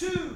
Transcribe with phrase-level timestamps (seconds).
[0.00, 0.29] two.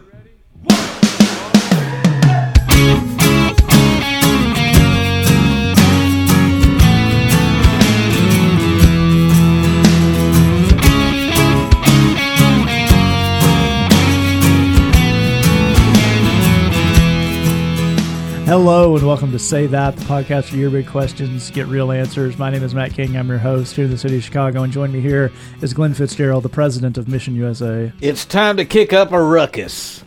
[18.95, 22.38] Hello and welcome to Say That, the podcast for your big questions, get real answers.
[22.38, 23.16] My name is Matt King.
[23.16, 25.32] I'm your host here in the city of Chicago, and joining me here
[25.62, 27.93] is Glenn Fitzgerald, the president of Mission USA.
[28.00, 30.04] It's time to kick up a ruckus.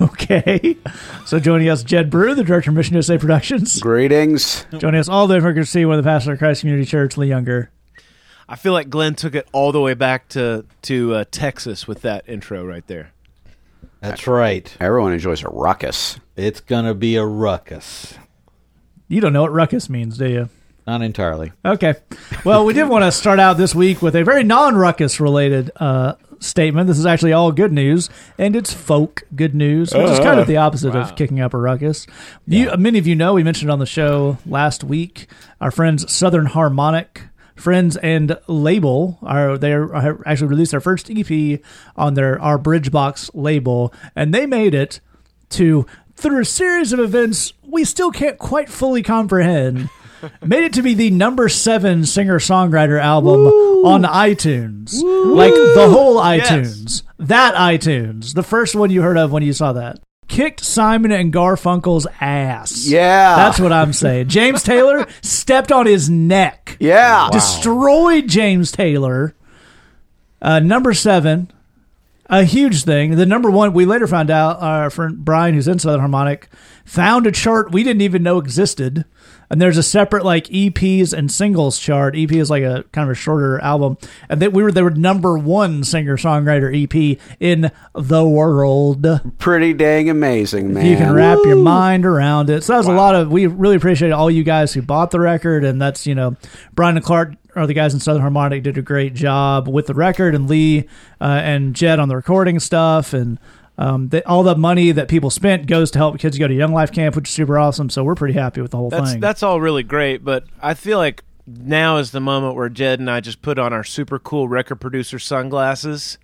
[0.00, 0.78] Okay.
[1.26, 3.78] So joining us, Jed Brew, the director of Mission USA Productions.
[3.78, 4.64] Greetings.
[4.78, 7.28] Joining us all day from see one of the pastor of Christ Community Church, Lee
[7.28, 7.70] Younger.
[8.48, 12.00] I feel like Glenn took it all the way back to to uh, Texas with
[12.02, 13.12] that intro right there.
[14.00, 14.74] That's right.
[14.80, 16.18] Everyone enjoys a ruckus.
[16.36, 18.14] It's gonna be a ruckus.
[19.08, 20.48] You don't know what ruckus means, do you?
[20.86, 21.52] Not entirely.
[21.64, 21.94] Okay.
[22.44, 25.70] Well, we did want to start out this week with a very non ruckus related
[25.76, 26.88] uh, statement.
[26.88, 30.46] This is actually all good news, and it's folk good news, which is kind of
[30.46, 32.06] the opposite of kicking up a ruckus.
[32.46, 35.26] You, many of you know, we mentioned on the show last week,
[35.60, 37.22] our friends Southern Harmonic.
[37.54, 41.60] Friends and label are they are actually released their first EP
[41.94, 45.00] on their our Bridgebox label, and they made it
[45.50, 49.88] to through a series of events we still can't quite fully comprehend.
[50.44, 53.46] made it to be the number seven singer songwriter album
[53.84, 59.42] on iTunes, like the whole iTunes, that iTunes, the first one you heard of when
[59.42, 59.98] you saw that.
[60.28, 62.86] Kicked Simon and Garfunkel's ass.
[62.86, 63.34] Yeah.
[63.36, 64.28] That's what I'm saying.
[64.28, 67.28] James Taylor stepped on his neck Yeah.
[67.32, 69.34] destroyed James Taylor.
[70.40, 71.50] Uh, number seven,
[72.26, 73.16] a huge thing.
[73.16, 76.48] The number one, we later found out our friend Brian, who's in Southern Harmonic,
[76.84, 79.04] found a chart we didn't even know existed.
[79.52, 82.16] And there's a separate like EPs and singles chart.
[82.16, 83.98] EP is like a kind of a shorter album,
[84.30, 89.06] and they, we were they were number one singer songwriter EP in the world.
[89.38, 90.86] Pretty dang amazing, man.
[90.86, 92.64] You can wrap your mind around it.
[92.64, 93.30] So that was a lot of.
[93.30, 96.34] We really appreciate all you guys who bought the record, and that's you know,
[96.72, 99.94] Brian and Clark are the guys in Southern Harmonic did a great job with the
[99.94, 100.88] record, and Lee
[101.20, 103.38] uh, and Jed on the recording stuff, and
[103.78, 106.72] um, they, all the money that people spent goes to help kids go to Young
[106.72, 107.88] Life Camp, which is super awesome.
[107.90, 109.20] So we're pretty happy with the whole That's thing.
[109.20, 113.10] that's all really great, but I feel like now is the moment where Jed and
[113.10, 116.18] I just put on our super cool record producer sunglasses,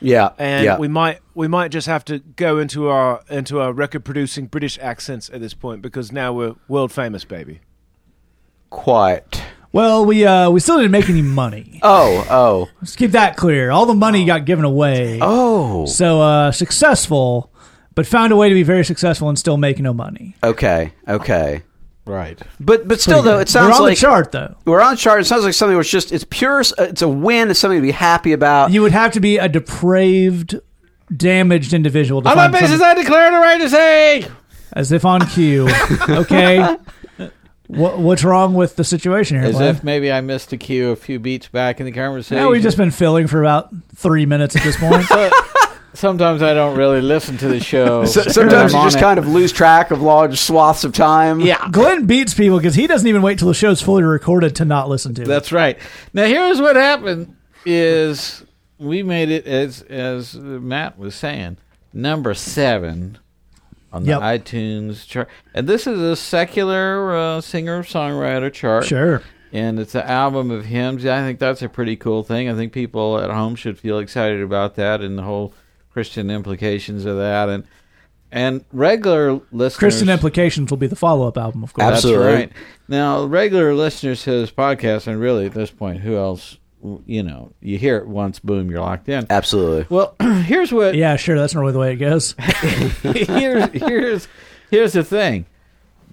[0.00, 0.30] Yeah.
[0.38, 0.78] and yeah.
[0.78, 4.78] we might we might just have to go into our into our record producing British
[4.80, 7.60] accents at this point because now we're world famous, baby.
[8.70, 9.42] Quite.
[9.78, 11.80] Well, we uh, we still didn't make any money.
[11.84, 12.68] Oh, oh.
[12.80, 13.70] Let's keep that clear.
[13.70, 15.20] All the money got given away.
[15.22, 15.86] Oh.
[15.86, 17.52] So uh, successful,
[17.94, 20.34] but found a way to be very successful and still make no money.
[20.42, 20.92] Okay.
[21.06, 21.62] Okay.
[22.04, 22.40] Right.
[22.58, 24.56] But but still though, it We're sounds on like the chart though.
[24.64, 25.20] we're on the chart.
[25.20, 26.60] It sounds like something was just it's pure.
[26.60, 27.50] It's a win.
[27.50, 28.72] It's something to be happy about.
[28.72, 30.58] You would have to be a depraved,
[31.16, 34.26] damaged individual to On that find basis, something- I declare the right to say.
[34.72, 35.68] as if on cue.
[36.08, 36.76] Okay.
[37.68, 39.46] what, what's wrong with the situation here?
[39.46, 39.76] As Glenn?
[39.76, 42.38] if maybe I missed a cue a few beats back in the conversation.
[42.38, 45.04] Yeah, we've just been filling for about three minutes at this point.
[45.94, 48.04] Sometimes I don't really listen to the show.
[48.06, 49.00] So- sometimes you I'm just it.
[49.00, 51.40] kind of lose track of large swaths of time.
[51.40, 51.68] Yeah.
[51.70, 54.88] Glenn beats people because he doesn't even wait till the show's fully recorded to not
[54.88, 55.28] listen to it.
[55.28, 55.78] That's right.
[56.14, 57.36] Now here's what happened:
[57.66, 58.44] is
[58.78, 61.56] we made it as as Matt was saying,
[61.92, 63.18] number seven
[63.92, 64.20] on the Yep.
[64.20, 68.84] iTunes chart, and this is a secular uh, singer songwriter chart.
[68.86, 69.22] Sure.
[69.52, 71.06] And it's an album of hymns.
[71.06, 72.50] I think that's a pretty cool thing.
[72.50, 75.54] I think people at home should feel excited about that and the whole
[75.90, 77.48] Christian implications of that.
[77.48, 77.64] And
[78.30, 81.82] and regular listeners, Christian Implications will be the follow up album, of course.
[81.86, 82.26] that's Absolutely.
[82.26, 82.52] right.
[82.86, 86.57] Now, regular listeners to this podcast, and really at this point, who else?
[87.06, 89.26] You know, you hear it once, boom, you're locked in.
[89.30, 89.86] Absolutely.
[89.88, 90.94] Well, here's what.
[90.94, 91.36] Yeah, sure.
[91.36, 92.34] That's normally the way it goes.
[93.02, 94.28] here's here's
[94.70, 95.46] here's the thing.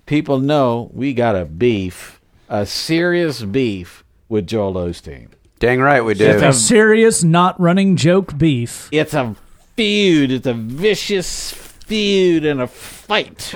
[0.06, 5.30] People know we got a beef, a serious beef with Joel Osteen.
[5.60, 6.26] Dang right we do.
[6.26, 8.90] It's a serious, not running joke beef.
[8.92, 9.36] It's a
[9.76, 10.32] feud.
[10.32, 13.56] It's a vicious feud and a fight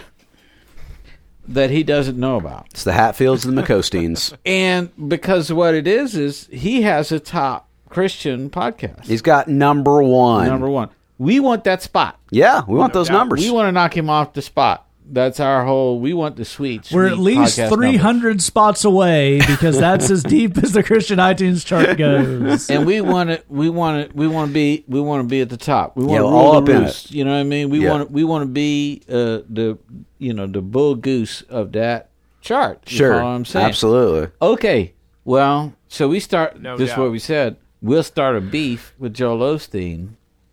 [1.53, 2.67] that he doesn't know about.
[2.71, 4.35] It's the Hatfields and the McCosteens.
[4.45, 9.05] And because what it is is he has a top Christian podcast.
[9.05, 10.47] He's got number one.
[10.47, 10.89] number one.
[11.17, 12.17] We want that spot.
[12.31, 13.41] Yeah, we want those numbers.
[13.41, 14.87] We want to knock him off the spot.
[15.11, 15.99] That's our whole.
[15.99, 16.89] We want the sweet.
[16.91, 21.97] We're at least 300 spots away because that's as deep as the Christian iTunes chart
[21.97, 22.69] goes.
[22.69, 25.41] and we want to we want to we want to be we want to be
[25.41, 25.95] at the top.
[25.97, 27.11] We want Yeah, to we're rule all the up in roost.
[27.11, 27.69] You know what I mean?
[27.69, 27.91] We Yeah.
[27.91, 29.77] want we want to be uh, the
[30.19, 32.09] you know the bull goose of that
[32.41, 32.81] chart.
[32.87, 33.13] You sure.
[33.15, 33.65] what I'm saying.
[33.65, 34.31] Absolutely.
[34.41, 34.93] Okay.
[35.25, 36.59] Well, so we start.
[36.61, 37.01] No this is doubt.
[37.03, 37.57] what we said.
[37.81, 40.09] We'll start a beef with Joel Osteen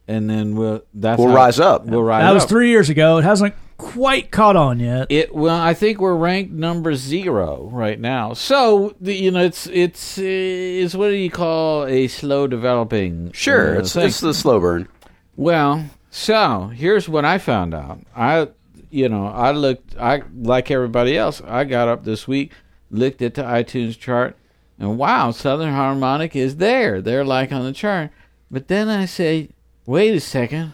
[0.09, 1.85] and then we'll that's We'll how- rise up.
[1.85, 2.29] We'll rise up.
[2.29, 2.49] That was up.
[2.49, 3.19] three years ago.
[3.19, 5.07] It hasn't quite caught on yet.
[5.11, 8.33] It well, I think we're ranked number zero right now.
[8.33, 13.33] So the, you know, it's it's uh, it's what do you call a slow developing?
[13.33, 14.07] Sure, uh, it's, thing.
[14.07, 14.89] it's the slow burn.
[15.37, 18.01] Well, so here's what I found out.
[18.15, 18.49] I,
[18.91, 19.97] you know, I looked.
[19.99, 21.43] I like everybody else.
[21.47, 22.53] I got up this week,
[22.91, 24.37] looked at the iTunes chart,
[24.79, 27.03] and wow, Southern Harmonic is there.
[27.03, 28.11] They're like on the chart.
[28.51, 29.51] But then I say,
[29.85, 30.73] wait a second.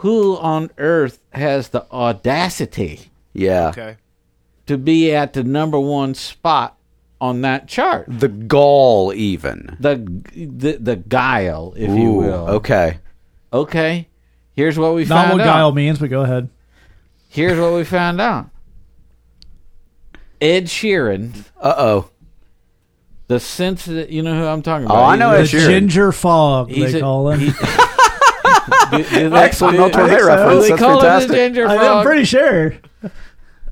[0.00, 3.68] Who on earth has the audacity Yeah.
[3.68, 3.96] Okay.
[4.66, 6.76] to be at the number one spot
[7.20, 8.06] on that chart?
[8.08, 9.76] The gall, even.
[9.78, 9.96] The
[10.34, 12.48] the, the guile, if you will.
[12.48, 12.98] Okay.
[13.52, 14.08] Okay.
[14.54, 15.52] Here's what we Not found what out.
[15.54, 16.48] guile means, but go ahead.
[17.28, 18.48] Here's what we found out.
[20.40, 22.10] Ed Sheeran, Uh oh.
[23.28, 24.96] the sensitive, you know who I'm talking about.
[24.98, 25.66] Oh, I know The He's Ed Sheeran.
[25.68, 27.54] ginger fog, He's they a- call him.
[28.90, 30.62] he- Do- do they- Excellent do- Mel Torme reference.
[30.64, 31.36] they That's call him the fantastic.
[31.36, 32.74] ginger I- I'm pretty sure.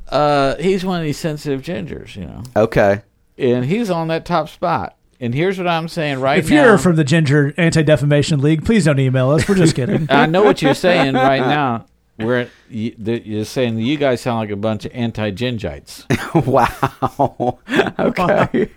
[0.08, 3.02] Uh, he's one of these sensitive gingers, you know, Okay.
[3.37, 4.94] and he's on that top spot.
[5.20, 6.64] And here's what I'm saying right If now.
[6.64, 9.49] you're from the Ginger Anti Defamation League, please don't email us.
[9.49, 10.06] We're just kidding.
[10.11, 11.87] I know what you're saying right now.
[12.19, 16.05] Where you, that you're saying you guys sound like a bunch of anti-gingites.
[16.47, 17.59] wow.
[17.99, 18.69] okay.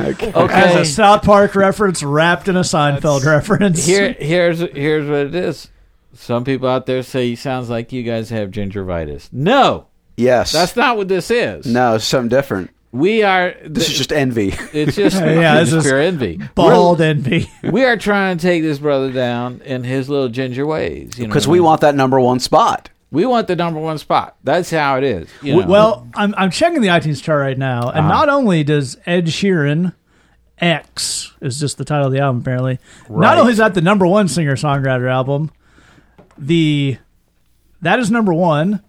[0.00, 0.26] okay.
[0.28, 3.86] As Okay, a South Park reference wrapped in a Seinfeld reference.
[3.86, 5.70] here here's here's what it is.
[6.14, 9.28] Some people out there say it sounds like you guys have gingivitis.
[9.32, 9.86] No,
[10.16, 10.50] Yes.
[10.50, 11.66] that's not what this is.
[11.66, 12.70] no, it's something different.
[12.92, 13.54] We are.
[13.64, 14.54] This is just envy.
[14.72, 16.40] It's just Yeah, it's this is pure envy.
[16.54, 17.50] Bald envy.
[17.62, 21.18] We're- we are trying to take this brother down in his little ginger ways.
[21.18, 21.64] You know, Because what I we mean?
[21.66, 22.90] want that number one spot.
[23.10, 24.36] we want the number one spot.
[24.44, 25.28] That's how it is.
[25.42, 25.66] you know.
[25.66, 28.08] Well, I'm I'm checking the iTunes chart right now, and Uh-huh.
[28.08, 29.94] not only does Ed Sheeran
[30.60, 32.78] X is just the title of the album apparently.
[33.08, 33.20] Right.
[33.28, 35.50] Not only is that the number one singer songwriter album,
[36.36, 36.98] the
[37.82, 38.82] that is number one.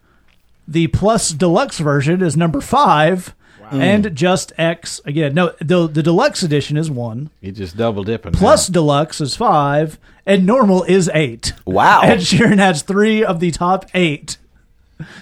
[0.68, 3.34] The plus deluxe version is number five,
[3.72, 3.82] Mm.
[3.82, 5.34] and just X again.
[5.34, 7.30] No, the the deluxe edition is one.
[7.42, 8.32] you just double dipping.
[8.34, 11.54] Plus deluxe is five, and normal is eight.
[11.66, 12.02] Wow.
[12.02, 14.38] Ed Sheeran has three of the top eight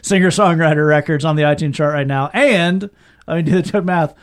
[0.02, 2.90] singer songwriter records on the iTunes chart right now, and
[3.28, 4.14] I mean, do the math.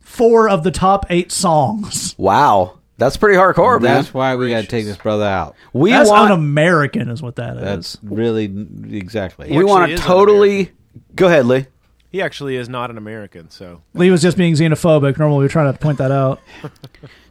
[0.00, 2.14] Four of the top eight songs.
[2.16, 2.78] Wow.
[2.96, 3.96] That's pretty hardcore, man.
[3.96, 5.56] That's why we got to take this brother out.
[5.72, 7.62] We That's want un-American, is what that is.
[7.62, 8.44] That's really
[8.92, 9.50] exactly.
[9.50, 10.70] we want to totally
[11.14, 11.66] Go ahead, Lee.
[12.14, 15.18] He actually is not an American, so Lee was just being xenophobic.
[15.18, 16.40] Normally, we try to point that out.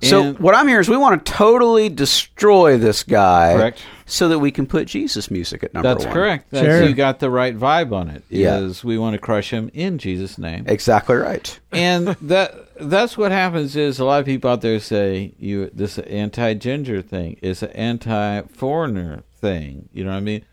[0.01, 3.81] So And- what I'm hearing is we want to totally destroy this guy, Correct.
[4.05, 6.13] so that we can put Jesus music at number That's one.
[6.13, 6.51] correct.
[6.51, 6.83] That's, Sure.
[6.83, 8.21] You got the right vibe on it.
[8.27, 8.57] Yeah.
[8.57, 10.65] Is we want to crush him in Jesus' name.
[10.67, 11.57] Exactly right.
[11.71, 15.97] and that that's what happens is a lot of people out there say you this
[15.99, 19.87] anti ginger thing is an anti foreigner thing.
[19.93, 20.43] You know what I mean?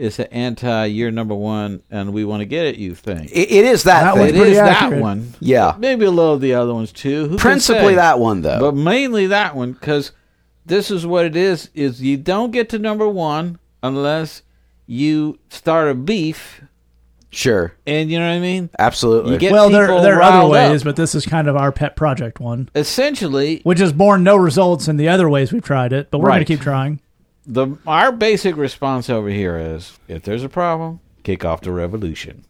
[0.00, 3.26] It's an anti you're number one and we want to get at you thing.
[3.26, 4.22] It, it is that, That thing.
[4.22, 4.92] was It pretty is accurate.
[4.92, 5.34] that one.
[5.40, 5.74] Yeah.
[5.78, 7.22] Maybe a little of the other ones too.
[7.24, 7.96] Who can Principally say?
[7.96, 8.60] that one though.
[8.60, 10.12] But mainly that one because
[10.64, 14.42] this is what it is: is you don't get to number one unless
[14.86, 16.62] you start a beef,
[17.30, 17.74] sure.
[17.86, 18.70] and you know what I mean.
[18.78, 19.32] Absolutely.
[19.34, 20.70] You get well, there, people there are other riled up.
[20.70, 24.36] ways, but this is kind of our pet project one, Essentially, which has borne no
[24.36, 26.10] results in the other ways we've tried it.
[26.10, 27.00] But we're going to keep trying.
[27.46, 32.44] The our basic response over here is: if there's a problem, kick off the revolution.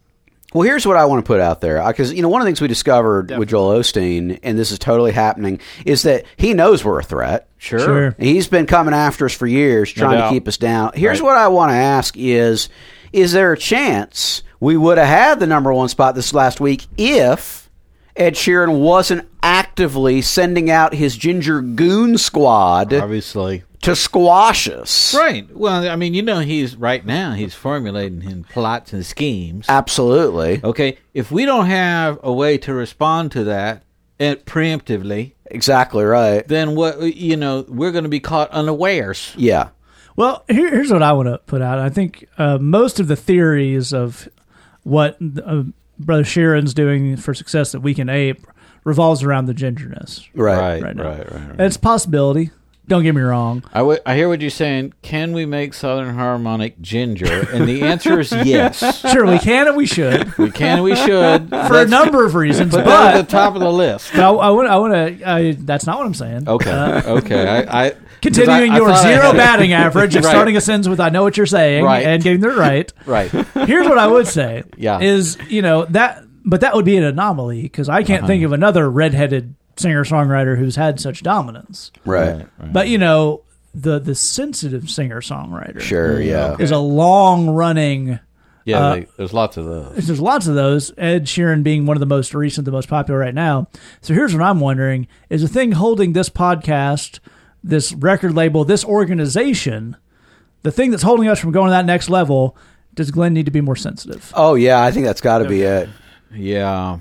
[0.52, 2.44] Well, here's what I want to put out there uh, because you know one of
[2.44, 6.54] the things we discovered with Joel Osteen, and this is totally happening, is that he
[6.54, 7.48] knows we're a threat.
[7.58, 7.78] Sure.
[7.78, 8.16] Sure.
[8.18, 10.92] He's been coming after us for years, trying to keep us down.
[10.94, 11.26] Here's Right.
[11.26, 12.68] what I want to ask: is
[13.12, 16.86] is there a chance we would have had the number one spot this last week
[16.98, 17.70] if
[18.16, 23.62] Ed Sheeran wasn't actively sending out his ginger goon squad Obviously.
[23.82, 25.14] To squash us?
[25.14, 25.48] Right.
[25.54, 29.66] Well, I mean, you know, he's right now he's formulating his plots and schemes.
[29.68, 30.60] Absolutely.
[30.62, 33.82] Okay, if we don't have a way to respond to that
[34.18, 36.46] and preemptively, Exactly right.
[36.46, 39.32] then what you know we're going to be caught unawares.
[39.36, 39.70] Yeah.
[40.16, 41.78] Well, here, here's what I want to put out.
[41.78, 44.28] I think uh, most of the theories of
[44.82, 45.62] what uh,
[45.98, 48.46] Brother Sheeran's doing for success that we can ape
[48.84, 50.28] revolves around the gingerness.
[50.34, 50.58] Right.
[50.58, 51.04] right, right now.
[51.04, 51.60] right, right, right.
[51.60, 52.50] It's a possibility.
[52.90, 53.62] Don't get me wrong.
[53.72, 54.94] I, w- I hear what you're saying.
[55.00, 57.46] Can we make Southern Harmonic ginger?
[57.52, 58.80] And the answer is yes.
[59.12, 60.78] Sure, we can and we should We can.
[60.78, 61.50] And we should.
[61.68, 62.74] for a number of reasons.
[62.74, 64.10] Put that at But the top of the list.
[64.12, 64.66] but I, I want.
[64.68, 65.30] I want to.
[65.30, 66.48] I, that's not what I'm saying.
[66.48, 66.68] Okay.
[66.70, 67.46] Uh, okay.
[67.68, 69.38] I, I 'cause continuing I- I your thought I zero had it.
[69.38, 70.30] batting average of Right.
[70.30, 72.04] starting a sentence with "I know what you're saying" Right.
[72.04, 72.92] and getting it right.
[73.06, 73.30] Right.
[73.30, 74.64] Here's what I would say.
[74.76, 74.98] Yeah.
[75.00, 78.50] Is you know that, but that would be an anomaly because I can't think of
[78.52, 81.90] another redheaded singer songwriter who's had such dominance.
[82.04, 82.36] Right.
[82.36, 82.46] Right.
[82.58, 82.72] right.
[82.72, 83.42] But you know,
[83.74, 85.80] the the sensitive singer songwriter.
[85.80, 86.56] Sure, yeah.
[86.58, 88.18] is a long running.
[88.66, 90.06] Yeah, Uh, they, there's lots of those.
[90.06, 90.92] There's lots of those.
[90.98, 93.68] Ed Sheeran being one of the most recent, the most popular right now.
[94.02, 97.20] So here's what I'm wondering: is the thing holding this podcast,
[97.64, 99.96] this record label, this organization,
[100.62, 102.56] the thing that's holding us from going to that next level?
[102.94, 104.32] Does Glenn need to be more sensitive?
[104.36, 105.88] Oh yeah, I think that's got to be it.
[106.34, 106.98] Yeah,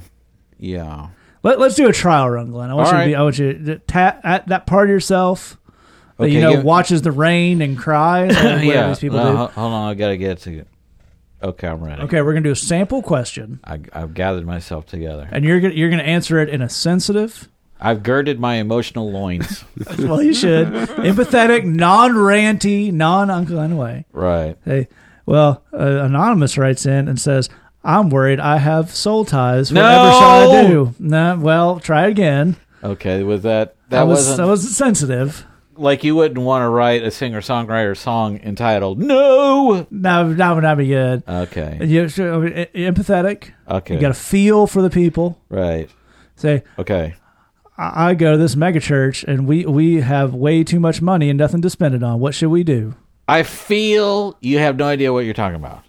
[0.57, 1.09] yeah.
[1.43, 2.69] Let, let's do a trial run, Glenn.
[2.69, 3.15] I want All you to be.
[3.15, 5.57] I want you to tap at that part of yourself
[6.17, 8.31] that you know give- watches the rain and cries.
[8.35, 8.87] or whatever yeah.
[8.89, 9.35] these people do.
[9.35, 10.67] ho- Hold on, I gotta get to it.
[11.41, 12.01] Okay, I'm ready.
[12.01, 15.29] Okay, we're gonna do a sample question, I, I've gathered myself together.
[15.31, 17.47] and you're gonna you're gonna answer it in a sensitive.
[17.79, 19.63] I've girded my emotional loins.
[19.99, 24.05] well, you should empathetic, non-ranty, non-Uncle Glenn way.
[24.11, 24.57] right.
[24.65, 24.89] Hey,
[25.25, 27.49] well, uh, anonymous writes in and says,
[27.83, 29.71] "I'm worried I have soul ties.
[29.71, 29.81] No!
[29.81, 32.55] Whatever should I do?" Nah, well, try again.
[32.83, 33.23] Okay.
[33.23, 35.45] Was that that That was that was sensitive.
[35.75, 39.85] like you wouldn't want to write a singer songwriter song entitled "No"?
[39.91, 41.23] No, that would not be good.
[41.27, 41.79] Okay.
[41.81, 43.51] You so, uh, empathetic.
[43.69, 43.95] Okay.
[43.95, 45.37] You got to feel for the people.
[45.49, 45.89] right.
[46.35, 47.15] Say, Okay.
[47.77, 51.29] I, I go to this mega church and we we have way too much money
[51.29, 52.19] and nothing to spend it on.
[52.19, 52.95] What should we do?
[53.27, 55.83] I feel you have no idea what you're talking about.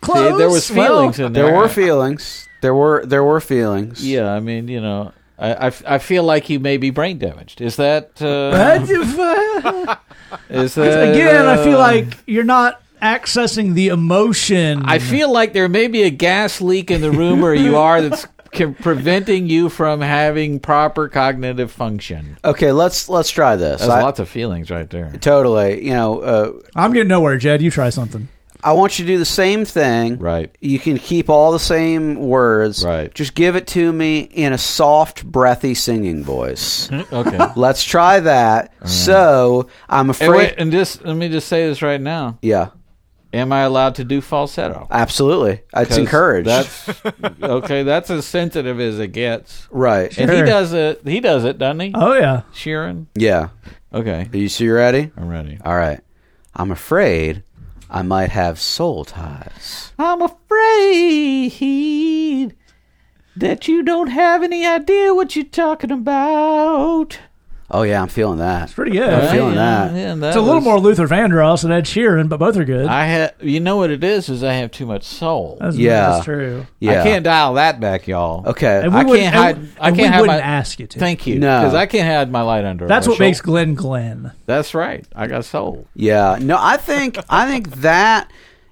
[0.00, 0.32] Close.
[0.32, 1.44] See, there was Well, feelings in there.
[1.46, 2.48] There were feelings.
[2.60, 4.04] There were there were feelings.
[4.06, 7.60] Yeah, I mean, you know, I, I, I feel like you may be brain damaged.
[7.60, 8.84] Is that uh,
[10.50, 14.82] is that Again, I feel uh, like you're not accessing the emotion.
[14.84, 18.02] I feel like there may be a gas leak in the room where you are
[18.02, 22.38] that's c- preventing you from having proper cognitive function.
[22.44, 23.80] Okay, let's let's try this.
[23.80, 25.12] That's I- lots of feelings right there.
[25.20, 25.84] totally.
[25.84, 27.62] You know, uh, I'm getting nowhere, Jed.
[27.62, 28.28] You try something.
[28.62, 30.18] I want you to do the same thing.
[30.18, 30.54] Right.
[30.60, 32.84] You can keep all the same words.
[32.84, 33.12] Right.
[33.14, 36.88] Just give it to me in a soft, breathy singing voice.
[36.88, 37.14] Mm-hmm.
[37.14, 37.38] Okay.
[37.56, 38.72] Let's try that.
[38.86, 40.30] So I'm and, afraid.
[40.30, 42.38] wait, and just let me just say this right now.
[42.42, 42.70] yeah,
[43.32, 44.88] Am I allowed to do falsetto?
[44.90, 45.60] absolutely.
[45.76, 46.48] it's encouraged.
[46.48, 46.88] That's
[47.42, 47.82] okay.
[47.82, 49.68] That's as sensitive as it gets.
[49.70, 50.16] right.
[50.18, 51.02] And he does it.
[51.06, 51.92] He does it, doesn't he?
[51.94, 52.42] Oh yeah.
[52.54, 53.06] Sheeran.
[53.14, 53.50] Yeah.
[53.92, 55.10] Okay, Are you so you ready?
[55.16, 55.58] I'm ready.
[55.64, 56.00] All right.
[56.54, 57.42] I'm afraid
[57.90, 59.92] I might have soul ties.
[59.98, 61.56] I'm afraid
[63.36, 67.18] that you don't have any idea what you're talking about.
[67.70, 68.64] Oh yeah, I'm feeling that.
[68.64, 69.08] It's pretty good.
[69.12, 69.94] I'm feeling Yeah, that.
[69.98, 72.64] yeah, that it's a little was- more Luther Vandross and Ed Sheeran, but both are
[72.64, 72.86] good.
[72.86, 73.34] I have.
[73.42, 74.30] You know what it is?
[74.30, 75.58] Is I have too much soul.
[75.60, 76.08] that's, Yeah.
[76.12, 76.66] that's true.
[76.80, 77.00] Yeah.
[77.00, 78.46] I can't dial that back, y'all.
[78.48, 78.80] Okay.
[78.82, 80.98] And we I can't hide- and- I can't we have wouldn't my- ask you to.
[80.98, 81.38] Thank you.
[81.38, 81.60] No.
[81.60, 82.86] because I can't hide my light under.
[82.86, 83.26] That's what bushel.
[83.26, 84.32] makes Glenn Glenn.
[84.46, 85.04] That's right.
[85.14, 85.86] I got soul.
[85.94, 86.38] Yeah.
[86.40, 88.30] No, I think I think that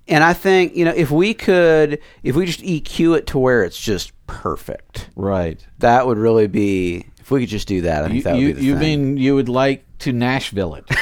[0.09, 3.62] and I think, you know, if we could if we just EQ it to where
[3.62, 5.11] it's just perfect.
[5.17, 5.61] Right.
[5.81, 8.40] That would really be if we could just do that, I think You, that would
[8.40, 9.04] you, be the you thing.
[9.04, 10.85] mean you would like to Nashville it?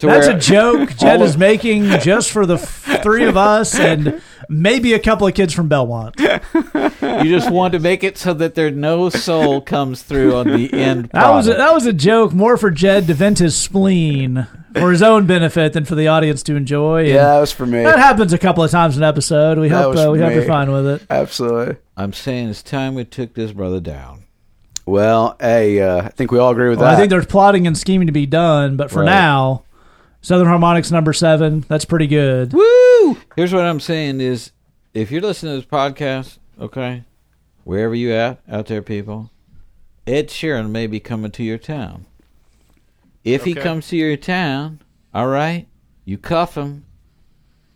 [0.00, 3.78] To That's where- a joke Jed is making just for the f- three of us
[3.78, 6.16] and maybe a couple of kids from Belmont.
[6.18, 10.72] You just want to make it so that there no soul comes through on the
[10.72, 11.10] end.
[11.12, 11.58] That was a, product.
[11.68, 15.74] that was a joke more for Jed to vent his spleen for his own benefit
[15.74, 17.00] than for the audience to enjoy.
[17.00, 17.82] And Yeah, that was for me.
[17.82, 19.58] that happens a couple of times in an episode.
[19.58, 20.48] We That hope was uh, we for hope you're me.
[20.48, 21.02] fine with it.
[21.10, 21.76] Absolutely.
[21.96, 24.19] I'm saying it's time we took this brother down.
[24.90, 26.94] Well, hey, uh, I think we all agree with Well, that.
[26.96, 29.06] I think there's plotting and scheming to be done, but for Right.
[29.06, 29.62] now,
[30.20, 31.64] Southern Harmonics number seven.
[31.68, 32.52] That's pretty good.
[32.52, 33.16] Woo!
[33.36, 34.50] Here's what I'm saying is
[34.92, 37.04] if you're listening to this podcast, okay,
[37.62, 39.30] wherever you at out there, people,
[40.08, 42.06] Ed Sheeran may be coming to your town.
[43.22, 43.60] If he Okay.
[43.62, 44.80] comes to your town,
[45.14, 45.68] all right,
[46.04, 46.84] you cuff him,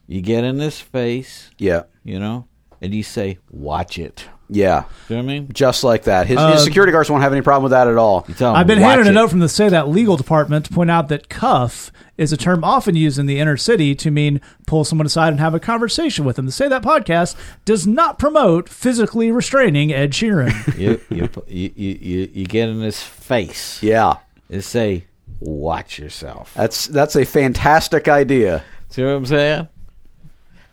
[0.08, 1.82] you get in his face, yeah.
[2.02, 2.46] you know,
[2.82, 4.84] and you say, "Watch it." Yeah.
[5.08, 5.48] Do you know what I mean?
[5.52, 6.26] Just like that.
[6.26, 8.24] His, Uh, his security guards won't have any problem with that at all.
[8.28, 10.66] You tell I've been "Watch handed a it." note from the Say That legal department
[10.66, 14.10] to point out that cuff is a term often used in the inner city to
[14.10, 16.46] mean pull someone aside and have a conversation with them.
[16.46, 17.34] The Say That podcast
[17.64, 20.76] does not promote physically restraining Ed Sheeran.
[20.78, 24.18] you, you, you, you, you, you get in his face Yeah.
[24.50, 25.06] and say,
[25.40, 28.62] "Watch yourself." That's that's a fantastic idea.
[28.90, 29.68] See what I'm saying?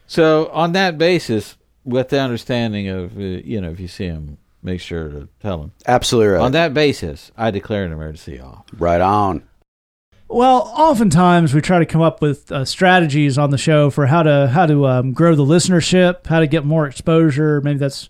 [0.08, 4.38] So on that basis, with the understanding of uh, you know, if you see him,
[4.64, 5.72] make sure to tell him.
[5.88, 6.42] Absolutely right.
[6.42, 8.66] On that basis, I declare an emergency off.
[8.78, 9.44] right on.
[10.28, 14.24] Well, oftentimes we try to come up with uh, strategies on the show for how
[14.24, 17.60] to how to um, grow the listenership, how to get more exposure.
[17.60, 18.10] Maybe that's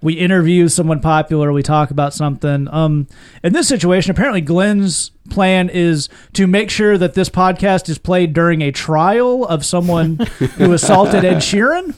[0.00, 2.68] we interview someone popular, we talk about something.
[2.68, 3.06] Um,
[3.42, 8.32] in this situation, apparently Glenn's plan is to make sure that this podcast is played
[8.32, 10.16] during a trial of someone
[10.56, 11.94] who assaulted Ed Sheeran,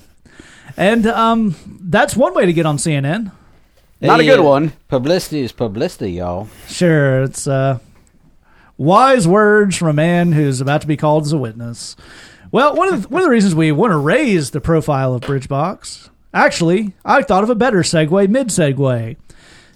[0.77, 3.33] and um, that's one way to get on CNN.
[4.00, 4.73] Not a good one.
[4.89, 6.49] Publicity is publicity, y'all.
[6.69, 7.79] Sure, it's uh,
[8.81, 11.97] Wise words from a man who's about to be called as a witness.
[12.50, 15.21] Well, one of the, one of the reasons we want to raise the profile of
[15.21, 19.17] Bridgebox, actually, I thought of a better segue mid segue.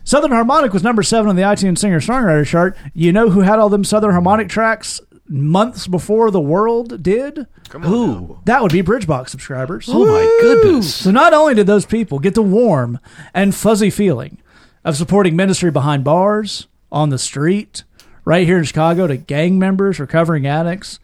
[0.05, 2.79] Southern Harmonic was number seven on the iTunes singer songwriter chart.
[2.95, 7.47] You know who had all them Southern Harmonic tracks months before the world did?
[7.71, 8.39] Who?
[8.45, 9.89] That would be Bridgebox subscribers.
[9.91, 10.95] Oh my goodness.
[10.95, 12.99] So not only did those people get the warm
[13.33, 14.39] and fuzzy feeling
[14.85, 17.83] of supporting ministry behind bars, on the street,
[18.25, 21.01] right here in Chicago to gang members, recovering addicts,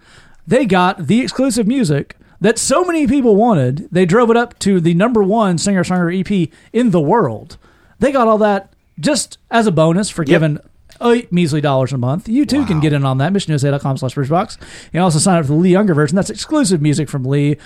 [0.47, 3.89] they got the exclusive music that so many people wanted.
[3.91, 7.59] They drove it up to the number one singer-songwriter EP in the world.
[7.99, 10.59] They got all that just as a bonus for giving
[11.03, 12.29] eight measly dollars a month.
[12.29, 13.33] You too can get in on that.
[13.33, 14.61] MissionUSA.com slash bridgebox.
[14.61, 16.17] You can also sign up for the Lee Younger version.
[16.17, 17.57] That's exclusive music from Lee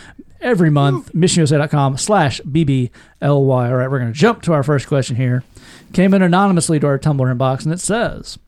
[0.41, 1.13] every month.
[1.13, 2.91] MissionUSA.com slash BBLY.
[3.21, 5.43] All right, we're going to jump to our first question here.
[5.93, 8.39] Came in anonymously to our Tumblr inbox, and it says,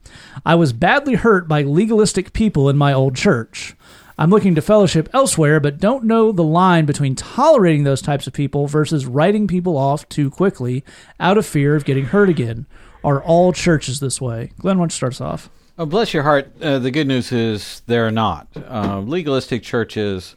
[0.45, 3.75] I was badly hurt by legalistic people in my old church.
[4.19, 8.33] I'm looking to fellowship elsewhere, but don't know the line between tolerating those types of
[8.33, 10.83] people versus writing people off too quickly
[11.19, 12.65] out of fear of getting hurt again.
[13.07, 14.51] Are all churches this way?
[14.59, 15.49] Glenn, why don't you start us off?
[15.79, 16.51] Oh, bless your heart.
[16.61, 18.49] Uh, the good news is they're not.
[18.53, 20.35] Uh, legalistic churches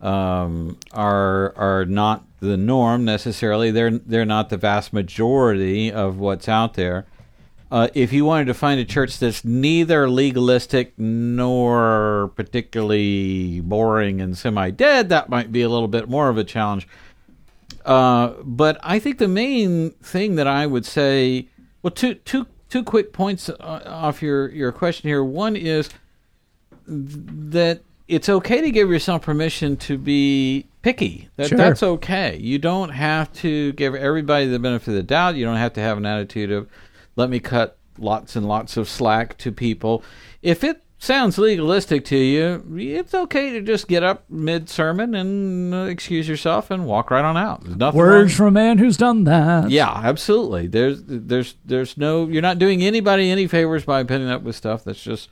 [0.00, 3.70] um, are are not the norm necessarily.
[3.70, 7.04] They're they're not the vast majority of what's out there.
[7.70, 14.38] Uh, if you wanted to find a church that's neither legalistic nor particularly boring and
[14.38, 16.88] semi-dead, that might be a little bit more of a challenge.
[17.84, 21.48] Uh, but I think the main thing that I would say,
[21.82, 23.54] well, two two two quick points uh,
[23.86, 25.24] off your your question here.
[25.24, 25.90] One is
[26.86, 31.28] that it's okay to give yourself permission to be picky.
[31.36, 31.58] That, Sure.
[31.58, 32.38] That's okay.
[32.38, 35.36] You don't have to give everybody the benefit of the doubt.
[35.36, 36.68] You don't have to have an attitude of
[37.16, 40.02] let me cut lots and lots of slack to people.
[40.42, 45.72] If it sounds legalistic to you, it's okay to just get up mid sermon and
[45.74, 47.62] uh, excuse yourself and walk right on out.
[47.64, 49.70] There's nothing wrong- Words from a man who's done that.
[49.70, 50.66] yeah, absolutely.
[50.66, 54.84] There's there's there's no you're not doing anybody any favors by putting up with stuff
[54.84, 55.28] that's just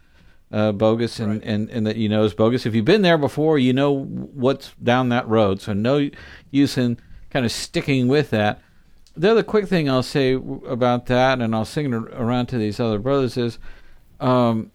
[0.53, 2.64] uh, bogus and, and, and that you know is bogus.
[2.67, 5.61] If you've been there before, you know what's down that road.
[5.61, 6.09] So no
[6.53, 6.99] use in
[7.31, 8.61] kind of sticking with that.
[9.17, 12.79] The other quick thing I'll say about that, and I'll sing it around to these
[12.79, 13.59] other brothers, is
[14.21, 14.71] um,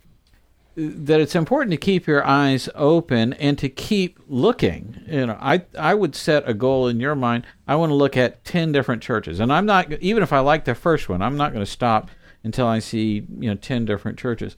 [0.75, 5.01] that it's important to keep your eyes open and to keep looking.
[5.07, 7.45] You know, I I would set a goal in your mind.
[7.67, 10.65] I want to look at ten different churches, and I'm not even if I like
[10.65, 12.09] the first one, I'm not going to stop
[12.43, 14.55] until I see you know ten different churches.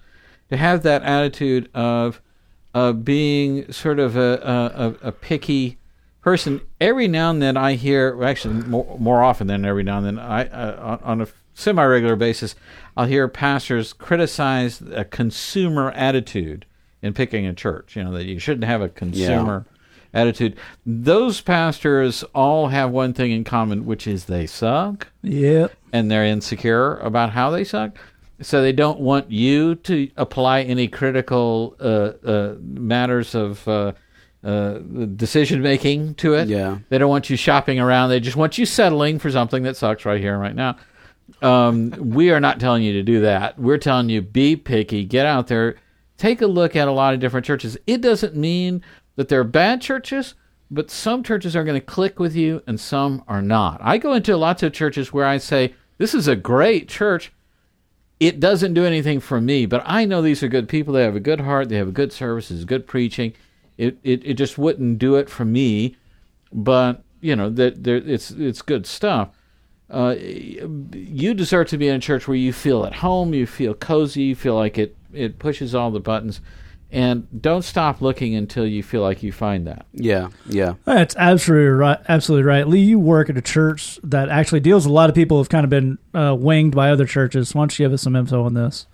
[0.49, 2.21] To have that attitude of
[2.73, 5.77] of being sort of a a, a, picky
[6.21, 6.61] person.
[6.81, 10.19] Every now and then I hear, actually more, more often than every now and then,
[10.19, 12.55] I uh, on a semi regular basis,
[12.97, 16.65] I'll hear pastors criticize a consumer attitude
[17.01, 17.95] in picking a church.
[17.95, 19.65] You know that you shouldn't have a consumer
[20.13, 20.55] attitude.
[20.85, 25.73] Those pastors all have one thing in common, which is they suck Yep.
[25.91, 27.97] and they're insecure about how they suck.
[28.41, 33.93] So they don't want you to apply any critical uh, uh, matters of uh,
[34.43, 34.79] uh,
[35.15, 36.47] decision making to it.
[36.49, 36.79] Yeah.
[36.89, 38.09] They don't want you shopping around.
[38.09, 40.77] They just want you settling for something that sucks right here and right now.
[41.41, 43.59] Um, we are not telling you to do that.
[43.59, 45.75] We're telling you be picky, get out there,
[46.17, 47.77] take a look at a lot of different churches.
[47.85, 48.83] It doesn't mean
[49.15, 50.35] that they're bad churches,
[50.71, 53.79] but some churches are going to click with you and some are not.
[53.81, 57.31] I go into lots of churches where I say, This is a great church.
[58.19, 60.93] It doesn't do anything for me, but I know these are good people.
[60.93, 61.69] They have a good heart.
[61.69, 63.33] They have a good services, good preaching.
[63.77, 65.97] It, it, it just wouldn't do it for me,
[66.51, 69.29] but you know that it's it's good stuff.
[69.89, 73.73] Uh, you deserve to be in a church where you feel at home, you feel
[73.73, 76.41] cozy, you feel like it it pushes all the buttons,
[76.91, 79.85] and don't stop looking until you feel like you find that.
[79.93, 80.75] Yeah, yeah.
[80.85, 81.99] That's absolutely right.
[82.07, 82.67] Absolutely right.
[82.67, 85.49] Lee, you work at a church that actually deals with a lot of people who've
[85.49, 87.53] kind of been uh, winged by other churches.
[87.53, 88.87] Why don't you give us some info on this?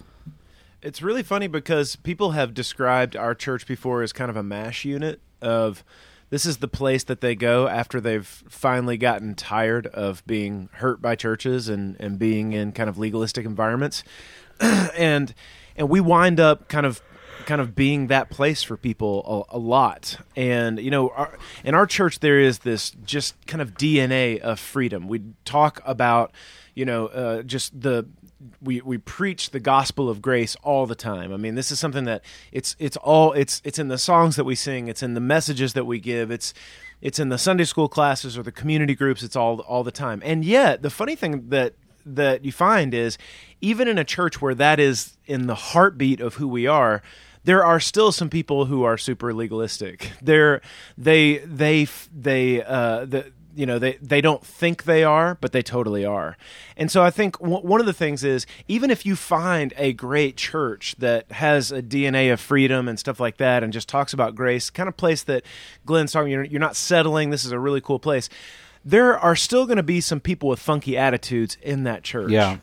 [0.81, 4.85] It's really funny because people have described our church before as kind of a mash
[4.85, 5.83] unit of
[6.29, 11.01] this is the place that they go after they've finally gotten tired of being hurt
[11.01, 14.03] by churches and, and being in kind of legalistic environments.
[14.59, 15.33] and
[15.75, 17.01] and we wind up kind of
[17.45, 20.17] kind of being that place for people a, a lot.
[20.35, 24.59] And you know, our, in our church there is this just kind of DNA of
[24.59, 25.07] freedom.
[25.07, 26.31] We talk about
[26.75, 28.07] you know uh, just the
[28.61, 31.33] we we preach the gospel of grace all the time.
[31.33, 34.45] I mean, this is something that it's it's all it's it's in the songs that
[34.45, 36.53] we sing, it's in the messages that we give, it's
[37.01, 39.23] it's in the Sunday school classes or the community groups.
[39.23, 40.21] It's all all the time.
[40.23, 41.73] And yet, the funny thing that
[42.05, 43.17] that you find is
[43.61, 47.01] even in a church where that is in the heartbeat of who we are,
[47.43, 50.11] there are still some people who are super legalistic.
[50.21, 50.61] They're
[50.97, 55.61] they they they uh the you know they they don't think they are but they
[55.61, 56.37] totally are
[56.77, 59.91] and so i think w- one of the things is even if you find a
[59.93, 64.13] great church that has a dna of freedom and stuff like that and just talks
[64.13, 65.43] about grace kind of place that
[65.85, 68.29] glenn's talking you're, you're not settling this is a really cool place
[68.85, 72.57] there are still going to be some people with funky attitudes in that church Yeah.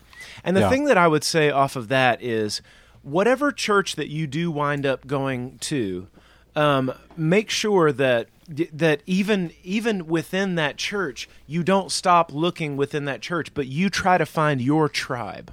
[0.44, 0.70] and the Yeah.
[0.70, 2.62] thing that i would say off of that is
[3.02, 6.08] whatever church that you do wind up going to
[6.56, 13.04] um, make sure that that even even within that church you don't stop looking within
[13.04, 15.52] that church but you try to find your tribe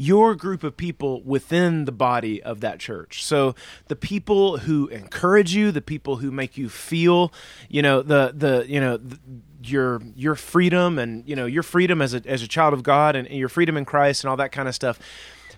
[0.00, 3.22] your group of people within the body of that church.
[3.22, 3.54] So
[3.88, 7.30] the people who encourage you, the people who make you feel,
[7.68, 9.20] you know, the the you know th-
[9.62, 13.14] your your freedom and you know your freedom as a as a child of God
[13.14, 14.98] and, and your freedom in Christ and all that kind of stuff.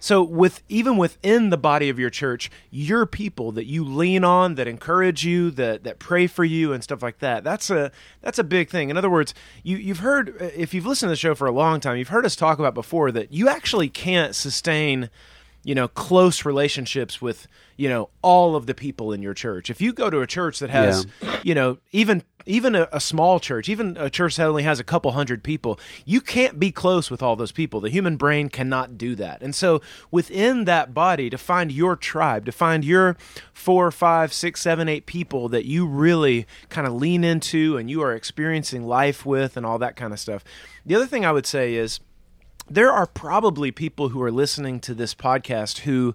[0.03, 4.57] So with even within the body of your church, your people that you lean on,
[4.57, 7.45] that encourage you, that that pray for you and stuff like that.
[7.45, 8.91] That's a that's a big thing.
[8.91, 11.79] In other words, you you've heard if you've listened to the show for a long
[11.79, 15.09] time, you've heard us talk about before that you actually can't sustain
[15.63, 17.47] you know close relationships with
[17.83, 19.69] you know all of the people in your church.
[19.69, 21.05] If you go to a church that has
[21.43, 24.85] you know even even a, a small church even a church that only has a
[24.85, 27.81] couple hundred people you can't be close with all those people.
[27.81, 29.43] The human brain cannot do that.
[29.43, 29.81] And so
[30.13, 33.17] within that body to find your tribe to find your
[33.53, 38.01] four five six seven eight people that you really kind of lean into and you
[38.01, 40.45] are experiencing life with and all that kind of stuff
[40.87, 41.99] the other thing i would say is
[42.71, 46.15] there are probably people who are listening to this podcast who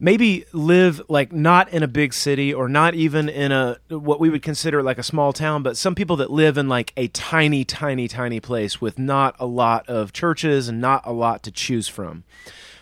[0.00, 4.30] maybe live like not in a big city or not even in a what we
[4.30, 7.64] would consider like a small town but some people that live in like a tiny
[7.64, 11.88] tiny tiny place with not a lot of churches and not a lot to choose
[11.88, 12.24] from.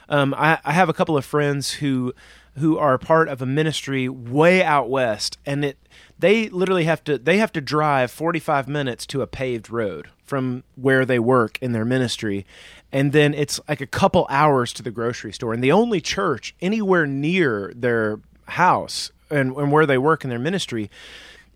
[0.08, 2.14] Um, I, I have a couple of friends who
[2.58, 5.78] who are part of a ministry way out west and it
[6.18, 10.64] they literally have to they have to drive 45 minutes to a paved road from
[10.74, 12.46] where they work in their ministry
[12.92, 16.54] and then it's like a couple hours to the grocery store and the only church
[16.60, 20.90] anywhere near their house and, and where they work in their ministry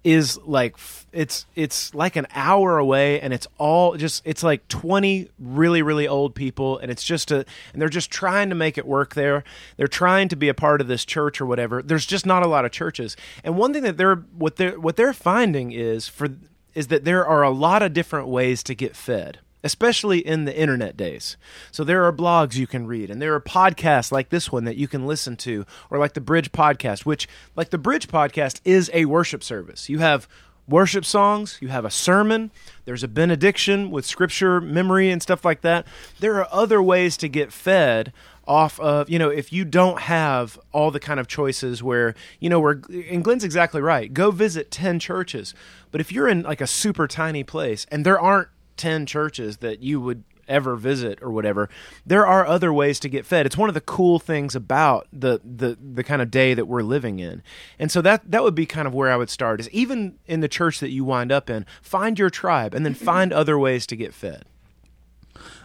[0.03, 0.77] is like
[1.13, 6.09] it's it's like an hour away and it's all just it's like 20 really really
[6.09, 9.45] old people and it's just a and they're just trying to make it work there.
[9.77, 11.83] They're trying to be a part of this church or whatever.
[11.83, 13.17] There's just not a lot of churches.
[13.45, 16.29] And one thing that they're what they're what they're finding is for
[16.75, 20.57] is that there are a lot of different ways to get fed especially in the
[20.57, 21.37] internet days.
[21.71, 24.77] So there are blogs you can read, and there are podcasts like this one that
[24.77, 28.91] you can listen to, or like the Bridge podcast, which, like the Bridge podcast, is
[28.93, 29.89] a worship service.
[29.89, 30.29] You have
[30.69, 32.51] worship songs, you have a sermon,
[32.85, 35.87] there's a benediction with scripture memory and stuff like that.
[36.21, 38.13] There are other ways to get fed
[38.51, 42.49] off of you know if you don't have all the kind of choices where you
[42.51, 45.55] know where and Glenn's exactly right go visit 10 churches
[45.93, 48.49] but if you're in like a super tiny place and there aren't
[48.81, 51.69] 10 churches that you would ever visit or whatever
[52.05, 55.41] there are other ways to get fed it's one of the cool things about the
[55.45, 57.41] the the kind of day that we're living in
[57.79, 60.41] and so that that would be kind of where i would start is even in
[60.41, 63.87] the church that you wind up in find your tribe and then find other ways
[63.87, 64.45] to get fed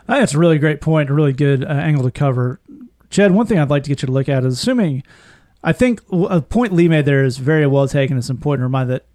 [0.07, 2.59] that's a really great point, a really good uh, angle to cover.
[3.09, 5.03] Chad, one thing I'd like to get you to look at is assuming,
[5.63, 8.17] I think a point Lee made there is very well taken.
[8.17, 9.05] It's important to remind that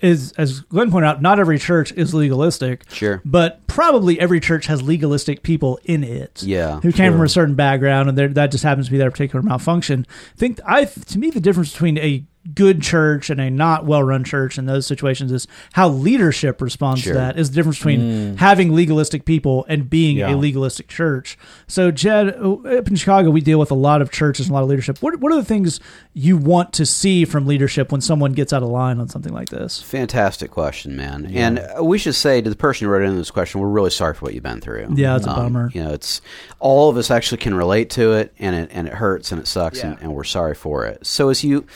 [0.00, 2.84] is, as Glenn pointed out, not every church is legalistic.
[2.90, 3.20] Sure.
[3.24, 6.42] But probably every church has legalistic people in it.
[6.42, 7.18] Yeah, Who came sure.
[7.18, 10.06] from a certain background, and that just happens to be their particular malfunction.
[10.10, 12.24] I think I, to me, the difference between a
[12.54, 17.12] good church and a not well-run church in those situations is how leadership responds Sure.
[17.12, 17.38] to that.
[17.38, 20.34] Is the difference between having legalistic people and being Yeah.
[20.34, 21.36] a legalistic church.
[21.66, 24.62] So, Jed, up in Chicago, we deal with a lot of churches and a lot
[24.62, 24.98] of leadership.
[25.02, 25.80] What What are the things
[26.14, 29.50] you want to see from leadership when someone gets out of line on something like
[29.50, 29.82] this?
[29.82, 31.30] Fantastic question, man.
[31.34, 33.90] And uh, we should say to the person who wrote in this question, we're really
[33.90, 34.88] sorry for what you've been through.
[34.94, 35.70] Yeah, it's a bummer.
[35.74, 36.20] You know, it's
[36.58, 39.46] all of us actually can relate to it, and it and it hurts and it
[39.46, 41.06] sucks, and, and we're sorry for it.
[41.06, 41.66] So as you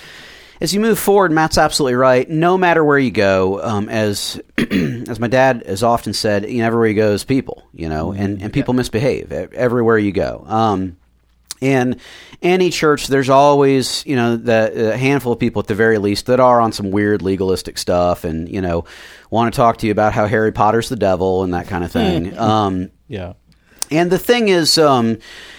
[0.64, 2.28] as you move forward, Matt's absolutely right.
[2.28, 6.66] No matter where you go, um, as as my dad has often said, you know,
[6.66, 7.62] everywhere you go is people.
[7.74, 10.42] You know, and and people misbehave e- everywhere you go.
[10.46, 10.96] Um,
[11.60, 12.00] in
[12.40, 16.26] any church, there's always, you know, the a handful of people at the very least
[16.26, 18.86] that are on some weird legalistic stuff, and you know,
[19.28, 21.92] want to talk to you about how Harry Potter's the devil and that kind of
[21.92, 22.38] thing.
[22.38, 23.34] um, Yeah.
[23.94, 25.08] And the thing is, um,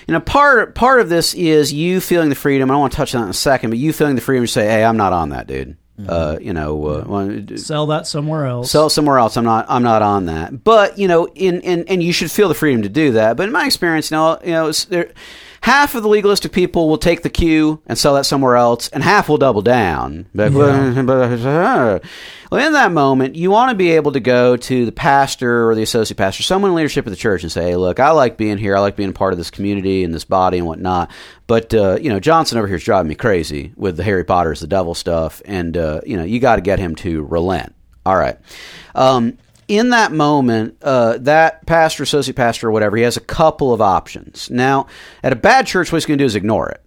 [0.07, 2.69] you know, part part of this is you feeling the freedom.
[2.69, 4.45] I don't want to touch on that in a second, but you feeling the freedom
[4.45, 5.77] to say, "Hey, I'm not on that, dude.
[6.09, 8.69] Uh, you know, uh, well, Sell that somewhere else.
[8.69, 9.37] sell somewhere else.
[9.37, 9.65] I'm not.
[9.69, 10.63] I'm not on that.
[10.63, 13.37] But you know, in, in and you should feel the freedom to do that.
[13.37, 15.09] But in my experience, you know, you know, it's- there,
[15.65, 19.01] half of the legalistic people will take the cue and sell that somewhere else, and
[19.03, 20.27] half will double down.
[20.35, 20.53] Like,
[22.51, 25.73] well, in that moment, you want to be able to go to the pastor or
[25.73, 28.37] the associate pastor, someone in leadership of the church, and say, hey, "Look, I like
[28.37, 28.77] being here.
[28.77, 31.09] I like being part of this community and this body and whatnot."
[31.47, 34.59] But uh, you know, Johnson over here is driving me crazy with the Harry Potter's
[34.59, 37.73] the devil stuff, and uh, you know, you got to get him to relent.
[38.05, 38.37] All right.
[38.93, 43.73] Um, in that moment, uh, that pastor, associate pastor, or whatever, he has a couple
[43.73, 44.49] of options.
[44.49, 44.87] Now,
[45.23, 46.81] at a bad church, what he's going to do is ignore it.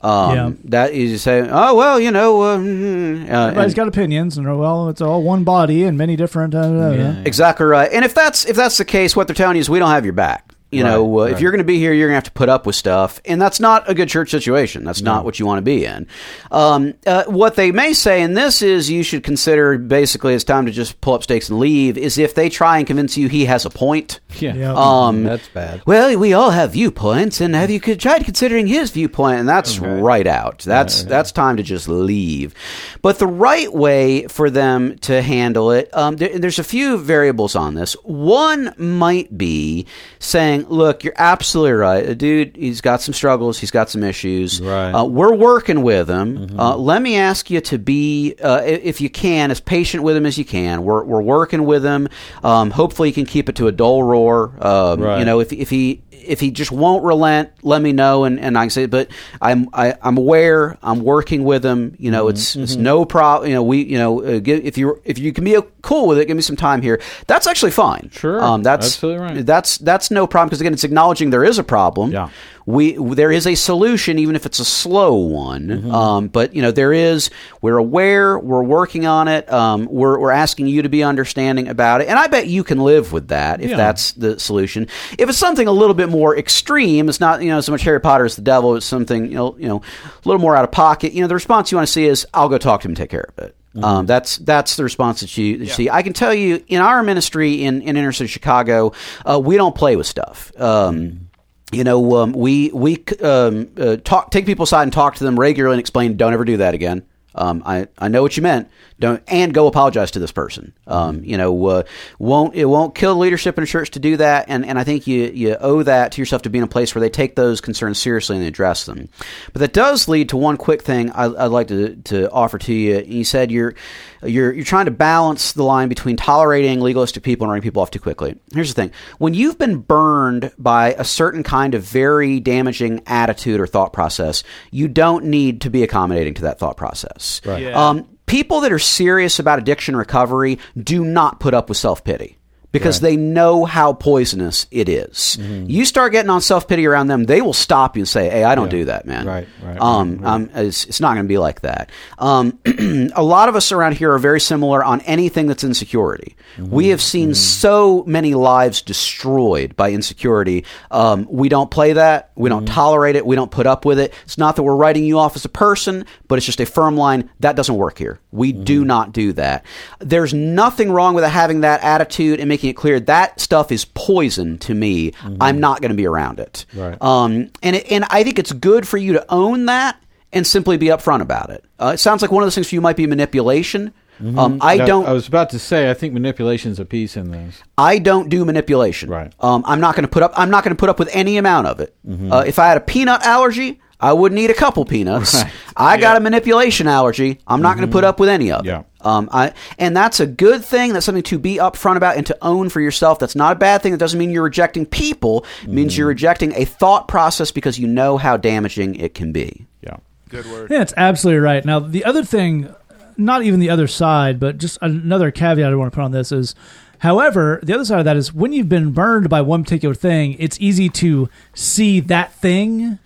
[0.00, 0.50] Um, Yeah.
[0.64, 4.58] That is say, oh well, you know, uh, mm, uh, Everybody's and- got opinions, and
[4.58, 6.54] well, it's all one body and many different.
[6.54, 7.88] Uh, uh, Exactly right.
[7.92, 10.04] And if that's if that's the case, what they're telling you is we don't have
[10.04, 10.51] your back.
[10.72, 12.32] You know, uh, Right, if you're going to be here, you're going to have to
[12.32, 14.84] put up with stuff, and that's not a good church situation.
[14.84, 16.06] That's not what you want to be in.
[16.50, 20.66] Um, uh, what they may say, and this is you should consider basically it's time
[20.66, 21.98] to just pull up stakes and leave.
[21.98, 24.20] Is if they try and convince you he has a point.
[24.38, 24.54] Yeah.
[24.54, 24.74] Yeah.
[24.74, 25.82] Um, That's bad.
[25.86, 29.40] Well, we all have viewpoints, and have you tried considering his viewpoint?
[29.40, 30.60] And that's right out.
[30.60, 32.54] That's that's time to just leave.
[33.02, 37.54] But the right way for them to handle it, um, there, there's a few variables
[37.54, 37.92] on this.
[38.04, 39.86] One might be
[40.18, 42.56] saying, "Look, you're absolutely right, A dude.
[42.56, 43.58] He's got some struggles.
[43.58, 44.60] He's got some issues.
[44.60, 44.90] Right.
[44.92, 46.58] Uh, we're working with him.
[46.58, 50.26] Uh, let me ask you to be, uh, if you can, as patient with him
[50.26, 50.84] as you can.
[50.84, 52.08] We're we're working with him.
[52.42, 54.52] Um, hopefully, he can keep it to a dull roar.
[54.60, 55.18] Um, Right.
[55.18, 58.56] You know, if if he if he just won't relent, let me know, and, and
[58.56, 58.86] I can say.
[58.86, 59.08] But
[59.40, 60.78] I'm I, I'm aware.
[60.82, 61.96] I'm working with him.
[61.98, 63.48] You know, it's it's no problem.
[63.50, 66.18] You know, we you know uh, give, if you if you can be cool with
[66.18, 67.00] it, give me some time here.
[67.26, 68.10] That's actually fine.
[68.12, 68.42] Sure.
[68.42, 69.46] Um, that's Absolutely right.
[69.46, 72.12] That's that's no problem because again, it's acknowledging there is a problem.
[72.12, 72.30] Yeah.
[72.66, 75.68] We there is a solution, even if it's a slow one.
[75.68, 75.90] Mm-hmm.
[75.90, 77.30] Um, but you know, there is.
[77.60, 78.38] We're aware.
[78.38, 79.52] We're working on it.
[79.52, 82.78] Um, we're we're asking you to be understanding about it, and I bet you can
[82.78, 83.76] live with that if Yeah.
[83.76, 84.86] that's the solution.
[85.18, 88.00] If it's something a little bit more extreme, it's not you know so much Harry
[88.00, 88.76] Potter is the devil.
[88.76, 91.12] It's something you know you know a little more out of pocket.
[91.12, 92.96] You know, the response you want to see is, "I'll go talk to him and
[92.96, 93.84] take care of it." Mm-hmm.
[93.84, 95.88] Um, that's that's the response that you, that you see.
[95.88, 98.92] I can tell you in our ministry in, in inner city Chicago,
[99.24, 100.52] uh, we don't play with stuff.
[100.60, 101.30] Um,
[101.72, 105.40] you know, um, we we um, uh, talk take people aside and talk to them
[105.40, 106.16] regularly and explain.
[106.16, 107.04] Don't ever do that again.
[107.34, 108.68] Um, I I know what you meant.
[109.02, 110.72] Don't and go apologize to this person.
[110.86, 111.82] Um, you know, uh,
[112.20, 114.44] won't it won't kill leadership in a church to do that.
[114.46, 116.94] And and I think you you owe that to yourself to be in a place
[116.94, 119.08] where they take those concerns seriously and they address them.
[119.52, 122.72] But that does lead to one quick thing I, I'd like to to offer to
[122.72, 123.02] you.
[123.04, 123.74] You said you're
[124.22, 127.90] you're you're trying to balance the line between tolerating legalistic people and running people off
[127.90, 128.36] too quickly.
[128.54, 133.60] Here's the thing: when you've been burned by a certain kind of very damaging attitude
[133.60, 137.40] or thought process, you don't need to be accommodating to that thought process.
[137.44, 137.64] Right.
[137.64, 137.88] Yeah.
[137.88, 142.38] Um, people that are serious about addiction recovery do not put up with self pity.
[142.72, 145.36] Because they know how poisonous it is.
[145.40, 145.68] Mm-hmm.
[145.70, 148.44] You start getting on self pity around them, they will stop you and say, "Hey,
[148.44, 148.78] I don't Yeah.
[148.78, 150.34] do that, man." Right, right, Um, right, right.
[150.34, 151.90] um, it's, it's not going to be like that.
[152.18, 152.58] Um,
[153.14, 156.34] a lot of us around here are very similar on anything that's insecurity.
[156.56, 156.70] Mm-hmm.
[156.74, 160.64] We have seen so many lives destroyed by insecurity.
[160.90, 162.30] Um, we don't play that.
[162.36, 162.74] We don't Mm-hmm.
[162.74, 163.26] tolerate it.
[163.26, 164.14] We don't put up with it.
[164.24, 166.96] It's not that we're writing you off as a person, but it's just a firm
[166.96, 168.18] line that doesn't work here.
[168.30, 168.64] We Mm-hmm.
[168.64, 169.64] do not do that.
[170.00, 174.58] There's nothing wrong with having that attitude and making it clear that stuff is poison
[174.58, 175.12] to me.
[175.40, 176.64] I'm not going to be around it.
[176.72, 176.80] Mm-hmm.
[176.80, 177.02] Right.
[177.02, 180.00] Um, and it, and I think it's good for you to own that
[180.32, 181.64] and simply be upfront about it.
[181.78, 183.92] Uh, it sounds like one of those things for you might be manipulation.
[184.20, 185.06] Um, I Now, don't.
[185.08, 185.90] I was about to say.
[185.90, 187.60] I think manipulation's a piece in this.
[187.76, 189.10] I don't do manipulation.
[189.10, 189.32] Right.
[189.40, 190.32] Um, I'm not going to put up.
[190.36, 191.92] I'm not going to put up with any amount of it.
[192.30, 195.40] Uh, if I had a peanut allergy, I wouldn't eat a couple peanuts.
[195.76, 197.38] I got a manipulation allergy.
[197.46, 198.82] I'm not going to put up with any of Yeah.
[199.00, 200.92] Um, I, and that's a good thing.
[200.92, 203.18] That's something to be upfront about and to own for yourself.
[203.20, 203.92] That's not a bad thing.
[203.92, 205.46] That doesn't mean you're rejecting people.
[205.62, 209.66] It means you're rejecting a thought process because you know how damaging it can be.
[209.82, 209.96] Yeah.
[210.28, 210.70] Good word.
[210.70, 211.64] Yeah, it's absolutely right.
[211.64, 212.74] Now, the other thing,
[213.16, 216.32] not even the other side, but just another caveat I want to put on this
[216.32, 216.54] is,
[216.98, 220.36] however, the other side of that is when you've been burned by one particular thing,
[220.38, 222.98] it's easy to see that thing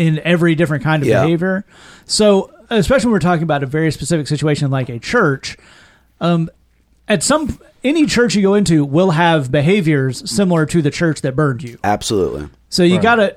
[0.00, 1.22] in every different kind of Yeah.
[1.22, 1.64] behavior.
[2.06, 5.56] So, especially when we're talking about a very specific situation like a church,
[6.20, 6.48] um,
[7.06, 11.34] at some any church you go into will have behaviors similar to the church that
[11.36, 11.78] burned you.
[11.84, 12.48] Absolutely.
[12.68, 13.36] So you got to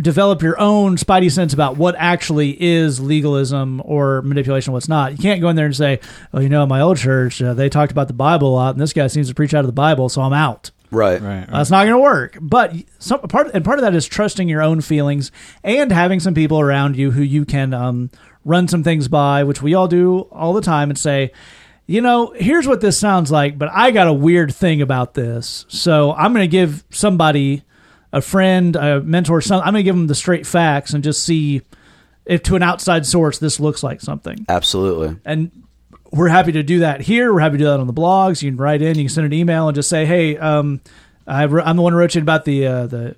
[0.00, 5.12] develop your own spidey sense about what actually is legalism or manipulation, what's not.
[5.12, 6.00] You can't go in there and say,
[6.32, 8.80] "Oh, you know, my old church, uh, they talked about the Bible a lot, and
[8.80, 11.20] this guy seems to preach out of the Bible, so I'm out." Right.
[11.20, 11.46] Right.
[11.50, 12.38] That's not going to work.
[12.40, 15.30] But some part and part of that is trusting your own feelings
[15.62, 18.10] and having some people around you who you can um,
[18.44, 21.32] run some things by, which we all do all the time, and say,
[21.86, 25.66] you know, here's what this sounds like, but I got a weird thing about this.
[25.68, 27.64] So I'm going to give somebody,
[28.12, 31.22] a friend, a mentor, some, I'm going to give them the straight facts and just
[31.22, 31.62] see
[32.26, 34.46] if to an outside source this looks like something.
[34.48, 35.16] Absolutely.
[35.24, 35.50] And
[36.12, 37.32] we're happy to do that here.
[37.32, 38.42] We're happy to do that on the blogs.
[38.42, 40.80] You can write in, you can send an email and just say, hey, um,
[41.26, 43.16] I, I'm the one who wrote you about the uh, the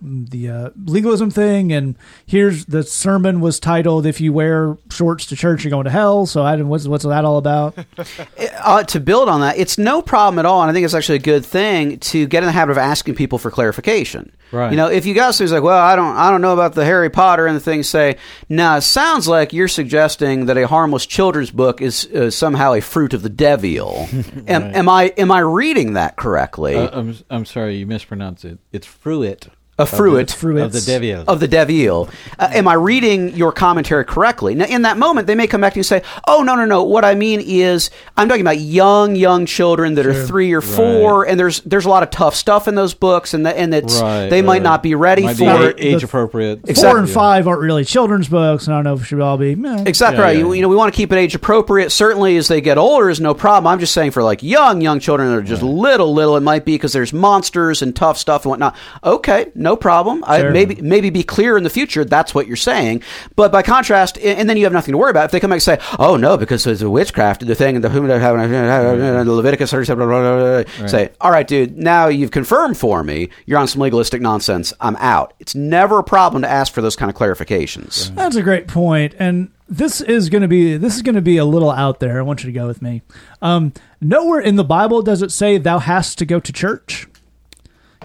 [0.00, 5.36] the uh, legalism thing, and here's the sermon was titled "If you wear shorts to
[5.36, 6.68] church, you're going to hell." So I didn't.
[6.68, 7.76] What's what's that all about?
[8.60, 11.16] uh, to build on that, it's no problem at all, and I think it's actually
[11.16, 14.32] a good thing to get in the habit of asking people for clarification.
[14.50, 14.70] Right.
[14.70, 16.84] You know, if you got somebody's like, "Well, I don't, I don't know about the
[16.84, 18.16] Harry Potter," and the things say,
[18.48, 22.80] "Now, it sounds like you're suggesting that a harmless children's book is uh, somehow a
[22.80, 23.58] fruit of the devil."
[24.46, 26.76] am, am I am I reading that correctly?
[26.76, 28.58] Uh, I'm I'm sorry, you mispronounced it.
[28.72, 29.48] It's fruit.
[29.78, 30.64] A fruit Fruits.
[30.64, 31.24] of the devil.
[31.28, 32.08] of the devil.
[32.38, 34.54] Uh, am I reading your commentary correctly?
[34.54, 36.64] Now, in that moment, they may come back to you and say, "Oh, no, no,
[36.64, 36.82] no.
[36.82, 41.26] What I mean is, I'm talking about young, young children that are three or four,
[41.26, 44.00] and there's there's a lot of tough stuff in those books, and the, and it's
[44.00, 46.60] Right, they might not be ready Might for be it." age appropriate.
[46.78, 49.36] Four and five aren't really children's books, and I don't know if it should all
[49.38, 49.54] be.
[49.54, 49.84] meh.
[49.86, 50.36] Exactly Yeah, right.
[50.36, 51.90] yeah, You, you know, we want to keep it age appropriate.
[51.92, 53.66] Certainly, as they get older, is no problem.
[53.72, 56.64] I'm just saying for like young, young children that are just little, little, it might
[56.64, 58.74] be because there's monsters and tough stuff and whatnot.
[59.04, 60.24] Okay, no problem.
[60.26, 62.04] I maybe maybe be clear in the future.
[62.04, 63.02] That's what you're saying.
[63.36, 65.26] But by contrast, and then you have nothing to worry about.
[65.26, 67.84] If they come back and say, "Oh no, because it's a witchcraft, the thing, and
[67.84, 71.76] the whom uh, uh, uh, Leviticus," blah, blah, blah, blah, say, "All right, dude.
[71.76, 73.28] Now you've confirmed for me.
[73.46, 74.72] You're on some legalistic nonsense.
[74.80, 78.14] I'm out." It's never a problem to ask for those kind of clarifications.
[78.14, 81.36] That's a great point, and this is going to be this is going to be
[81.36, 82.18] a little out there.
[82.18, 83.02] I want you to go with me.
[83.42, 87.06] Um, nowhere in the Bible does it say thou hast to go to church.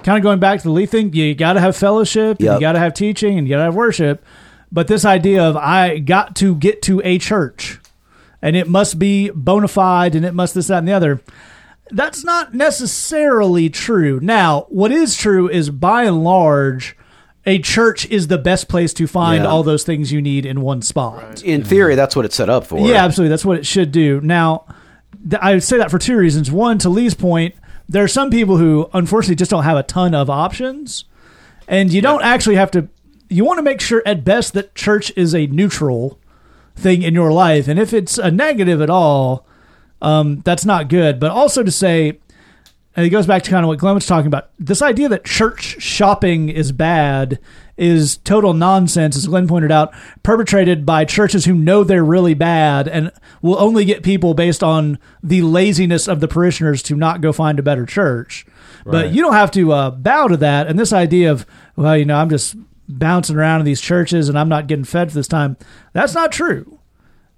[0.04, 2.54] Kind of going back to the Lee thing, you got to have fellowship, Yep.
[2.56, 4.24] you got to have teaching, and you got to have worship.
[4.72, 7.80] But this idea of I got to get to a church,
[8.42, 11.22] and it must be bona fide, and it must this, that, and the other.
[11.92, 14.20] That's not necessarily true.
[14.22, 16.98] Now, what is true is by and large,
[17.46, 19.50] a church is the best place to find Yeah.
[19.50, 21.44] all those things you need in one spot.
[21.44, 22.80] In theory, that's what it's set up for.
[22.80, 23.30] Yeah, absolutely.
[23.30, 24.22] That's what it should do.
[24.24, 24.64] Now,
[25.30, 26.52] th- I would say that for two reasons.
[26.52, 27.54] One, to Lee's point,
[27.88, 31.06] there are some people who unfortunately just don't have a ton of options,
[31.68, 32.88] and you don't actually have to.
[33.30, 36.20] You want to make sure at best that church is a neutral
[36.76, 39.46] thing in your life, and if it's a negative at all,
[40.02, 41.20] um, that's not good.
[41.20, 42.20] But also to say,
[42.96, 44.50] and it goes back to kind of what Glenn was talking about.
[44.60, 47.40] This idea that church shopping is bad
[47.84, 49.94] is total nonsense, as Glenn pointed out,
[50.24, 54.98] perpetrated by churches who know they're really bad and will only get people based on
[55.22, 58.46] the laziness of the parishioners to not go find a better church.
[58.86, 60.68] But you don't have to uh, bow to that.
[60.68, 62.56] And this idea of, well, you know, I'm just
[62.88, 65.58] bouncing around in these churches and I'm not getting fed for this time,
[65.94, 66.80] that's not true.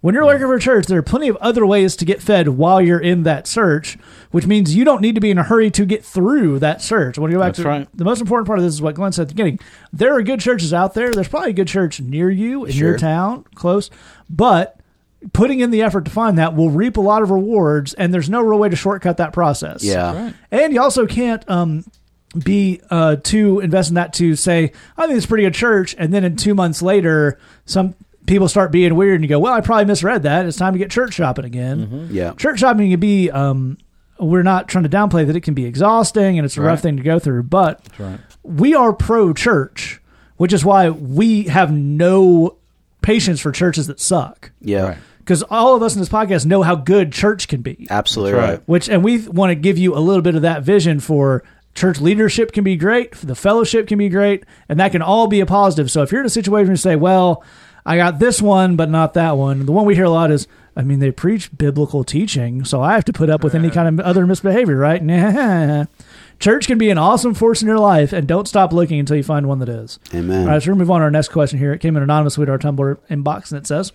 [0.05, 2.49] When you're looking for a church, there are plenty of other ways to get fed
[2.49, 3.97] while you're in that search,
[4.29, 7.17] which means you don't need to be in a hurry to get through that search.
[7.17, 7.87] I want to go back That's to right.
[7.91, 9.59] the most important part of this is what Glenn said at the beginning.
[9.91, 11.11] There are good churches out there.
[11.11, 13.89] There's probably a good church near you in your town, close,
[14.29, 14.79] but
[15.33, 18.29] putting in the effort to find that will reap a lot of rewards, and there's
[18.29, 19.83] no real way to shortcut that process.
[19.83, 20.33] Yeah.
[20.51, 21.83] And you also can't um,
[22.43, 25.95] be uh, too invest in that to say, I think it's a pretty good church,
[25.97, 29.53] and then in two months later, some people start being weird, and you go, well,
[29.53, 30.45] I probably misread that.
[30.45, 32.09] It's time to get church shopping again.
[32.11, 32.33] Yeah.
[32.33, 33.29] Church shopping can be.
[33.31, 33.77] Um,
[34.19, 36.97] we're not trying to downplay that it can be exhausting and it's a rough thing
[36.97, 38.19] to go through, but right.
[38.43, 40.01] we are pro church,
[40.37, 42.55] which is why we have no
[43.01, 44.51] patience for churches that suck.
[44.61, 44.87] Yeah.
[44.87, 44.97] Right.
[45.19, 48.49] Because all of us in this podcast know how good church can be Absolutely right.
[48.49, 48.61] right.
[48.67, 51.99] which and we want to give you a little bit of that vision for church
[51.99, 55.45] leadership can be great the fellowship can be great and that can all be a
[55.47, 57.43] positive so if you're in a situation where you say well
[57.85, 60.47] i got this one but not that one the one we hear a lot is
[60.75, 63.87] i mean they preach biblical teaching so i have to put up with any kind
[63.87, 65.85] of other misbehavior right Nah.
[66.39, 69.23] church can be an awesome force in your life and don't stop looking until you
[69.23, 70.41] find one that is Amen.
[70.41, 71.71] all right, so we're going to move on to our next question here.
[71.71, 73.93] It came in anonymously to our Tumblr inbox, and it says,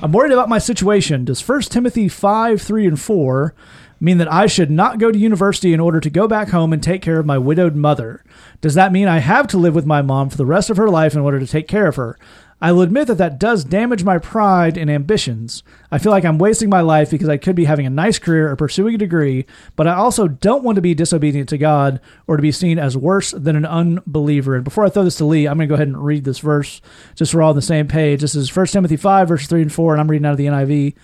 [0.00, 1.26] I'm worried about my situation.
[1.26, 3.54] Does 1 Timothy 5, 3, and 4
[4.00, 6.82] mean that I should not go to university in order to go back home and
[6.82, 8.24] take care of my widowed mother?
[8.62, 10.88] Does that mean I have to live with my mom for the rest of her
[10.88, 12.18] life in order to take care of her?
[12.58, 15.62] I will admit that that does damage my pride and ambitions.
[15.90, 18.50] I feel like I'm wasting my life because I could be having a nice career
[18.50, 19.44] or pursuing a degree,
[19.76, 22.96] but I also don't want to be disobedient to God or to be seen as
[22.96, 24.54] worse than an unbeliever.
[24.54, 26.38] And before I throw this to Lee, I'm going to go ahead and read this
[26.38, 26.80] verse
[27.14, 28.22] just so we're all on the same page.
[28.22, 30.46] This is 1 Timothy 5, verses 3 and 4, and I'm reading out of the
[30.46, 30.94] NIV.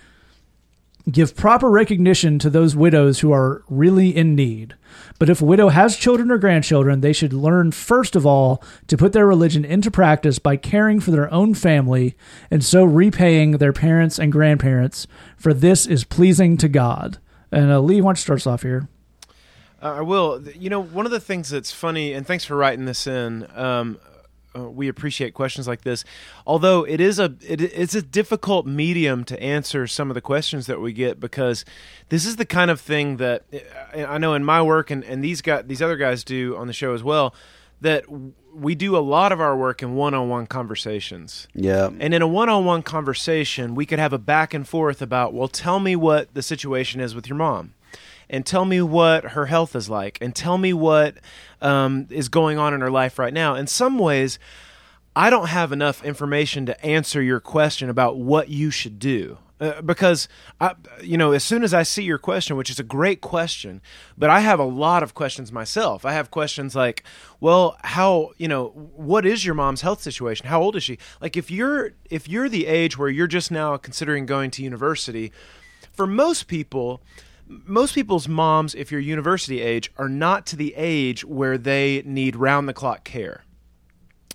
[1.11, 4.75] give proper recognition to those widows who are really in need.
[5.23, 8.97] But if a widow has children or grandchildren, they should learn first of all to
[8.97, 12.17] put their religion into practice by caring for their own family
[12.51, 15.07] and so repaying their parents and grandparents,
[15.37, 17.19] for this is pleasing to God.
[17.53, 18.89] And uh, Lee, why don't you start us off here?
[19.81, 20.43] Uh, I will.
[20.59, 23.47] You know, one of the things that's funny, and thanks for writing this in.
[23.55, 24.01] Um,
[24.57, 26.05] uh, we appreciate questions like this.
[26.47, 30.67] Although it is a it, it's a difficult medium to answer some of the questions
[30.67, 31.65] that we get because
[32.09, 35.23] this is the kind of thing that uh, I know in my work and, and
[35.23, 37.35] these guys these other guys do on the show as well
[37.81, 38.05] that
[38.55, 41.49] we do a lot of our work in one-on-one conversations.
[41.53, 41.91] Yeah.
[41.99, 45.81] And in a one-on-one conversation, we could have a back and forth about, well, tell
[45.81, 47.75] me what the situation is with your mom
[48.33, 51.19] and tell me what her health is like and tell me what
[51.61, 53.55] um, is going on in her life right now.
[53.55, 54.39] In some ways,
[55.15, 59.37] I don't have enough information to answer your question about what you should do.
[59.61, 60.27] Uh, because
[60.61, 63.81] I, you know, as soon as I see your question, which is a great question,
[64.19, 66.05] but I have a lot of questions myself.
[66.05, 67.05] I have questions like,
[67.39, 70.49] well, how, you know, what is your mom's health situation?
[70.49, 70.99] How old is she?
[71.21, 75.31] Like, if you're if you're the age where you're just now considering going to university,
[75.93, 77.01] for most people,
[77.65, 82.37] most people's moms, if you're university age, are not to the age where they need
[82.37, 83.45] round the clock care.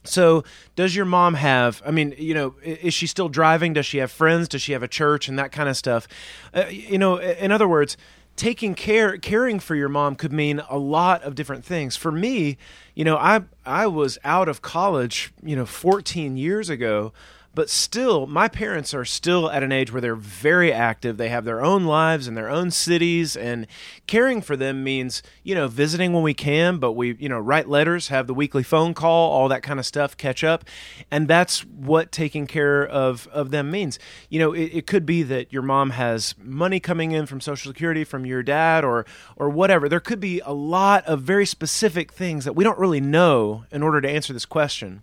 [0.04, 0.44] So,
[0.76, 1.82] does your mom have?
[1.86, 3.74] I mean, you know, is she still driving?
[3.74, 4.48] Does she have friends?
[4.48, 6.08] Does she have a church and that kind of stuff?
[6.54, 7.98] Uh, you know, in other words,
[8.38, 11.98] taking care, caring for your mom could mean a lot of different things.
[11.98, 12.58] For me,
[12.96, 17.12] you know, I I was out of college, you know, 14 years ago
[17.58, 21.18] but still my parents are still at an age where they're very active.
[21.18, 23.66] They have their own lives and their own cities and
[24.06, 27.68] caring for them means you know visiting when we can but we you know write
[27.68, 30.66] letters have the weekly phone call all that kind of stuff catch up
[31.10, 33.98] and that's what taking care of of them means.
[34.30, 37.72] You know it, it could be that your mom has money coming in from social
[37.72, 39.04] security from your dad or
[39.36, 39.90] or whatever.
[39.90, 43.82] There could be a lot of very specific things that we don't really know in
[43.82, 45.02] order to answer this question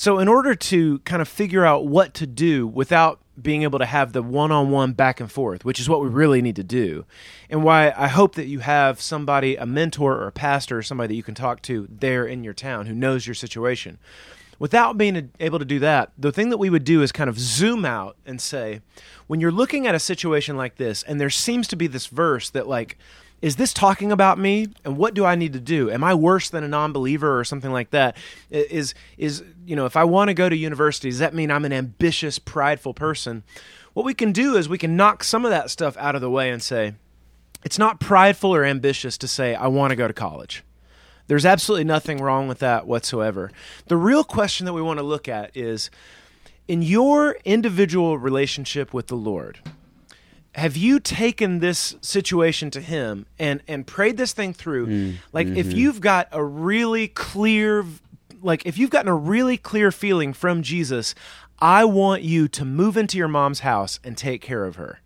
[0.00, 3.84] so, in order to kind of figure out what to do without being able to
[3.84, 6.64] have the one on one back and forth, which is what we really need to
[6.64, 7.04] do,
[7.50, 11.08] and why I hope that you have somebody, a mentor or a pastor, or somebody
[11.08, 13.98] that you can talk to there in your town who knows your situation.
[14.58, 17.38] Without being able to do that, the thing that we would do is kind of
[17.38, 18.80] zoom out and say,
[19.26, 22.48] when you're looking at a situation like this, and there seems to be this verse
[22.48, 22.96] that, like,
[23.42, 24.68] is this talking about me?
[24.84, 25.90] And what do i need to do?
[25.90, 28.16] Am i worse than a non-believer or something like that?
[28.50, 31.64] Is is you know if i want to go to university does that mean i'm
[31.64, 33.42] an ambitious prideful person?
[33.92, 36.30] What we can do is we can knock some of that stuff out of the
[36.30, 36.94] way and say
[37.64, 40.62] it's not prideful or ambitious to say i want to go to college.
[41.26, 43.52] There's absolutely nothing wrong with that whatsoever.
[43.86, 45.88] The real question that we want to look at is
[46.66, 49.60] in your individual relationship with the lord
[50.54, 54.86] have you taken this situation to him and and prayed this thing through?
[54.86, 55.56] Mm, like mm-hmm.
[55.56, 57.84] if you've got a really clear
[58.42, 61.14] like if you've gotten a really clear feeling from Jesus
[61.62, 65.00] I want you to move into your mom's house and take care of her.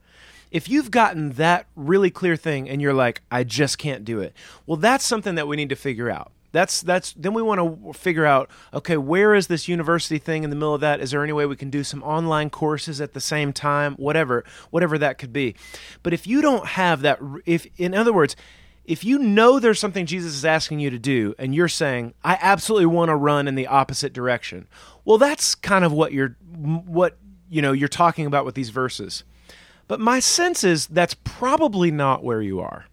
[0.52, 4.32] If you've gotten that really clear thing and you're like I just can't do it
[4.66, 7.92] well that's something that we need to figure out that's that's then we want to
[7.92, 11.00] figure out okay where is this university thing in the middle of that?
[11.00, 13.94] Is there any way we can do some online courses at the same time?
[13.96, 15.56] Whatever whatever that could be.
[16.04, 18.36] But if you don't have that if in other words
[18.84, 22.38] if you know there's something Jesus is asking you to do and you're saying I
[22.40, 24.68] absolutely want to run in the opposite direction
[25.04, 26.36] well that's kind of what you're
[26.86, 27.18] what
[27.50, 29.24] you know you're talking about with these verses.
[29.88, 32.86] But my sense is that's probably not where you are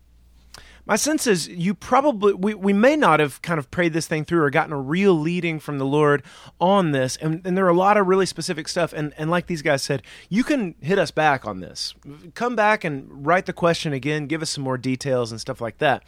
[0.91, 4.25] my sense is you probably we, we may not have kind of prayed this thing
[4.25, 6.21] through or gotten a real leading from the lord
[6.59, 7.15] on this.
[7.15, 8.91] And, and there are a lot of really specific stuff.
[8.91, 11.95] And, and like these guys said you can hit us back on this.
[12.35, 14.27] Come back and write the question again.
[14.27, 16.03] Give us some more details and stuff like that.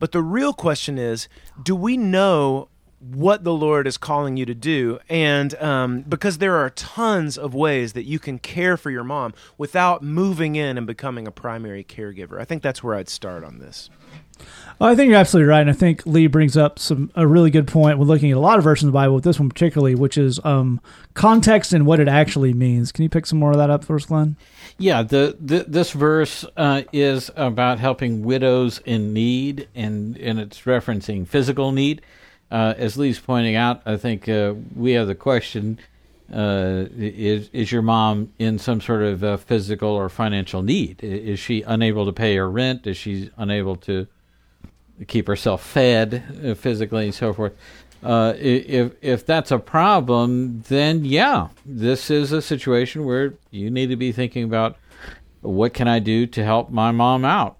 [0.00, 1.28] But the real question is
[1.62, 2.68] do we know
[3.00, 4.98] what the Lord is calling you to do.
[5.08, 9.34] And um, because there are tons of ways that you can care for your mom
[9.56, 12.40] without moving in and becoming a primary caregiver.
[12.40, 13.90] I think that's where I'd start on this.
[14.78, 17.50] Well, I think you're absolutely right, and I think Lee brings up some a really
[17.50, 19.50] good point when looking at a lot of versions of the Bible, with this one
[19.50, 20.80] particularly, which is um,
[21.12, 22.90] context and what it actually means.
[22.90, 24.36] Can you pick some more of that up for us, Glenn?
[24.78, 30.62] Yeah, the, the this verse uh, is about helping widows in need, and and it's
[30.62, 32.00] referencing physical need
[32.50, 35.78] uh, as Lee's pointing out, I think uh, we have the question:
[36.32, 41.02] uh, Is is your mom in some sort of uh, physical or financial need?
[41.02, 42.86] Is she unable to pay her rent?
[42.86, 44.06] Is she unable to
[45.06, 47.52] keep herself fed uh, physically and so forth?
[48.02, 53.88] Uh, if if that's a problem, then yeah, this is a situation where you need
[53.88, 54.76] to be thinking about
[55.42, 57.58] what can I do to help my mom out?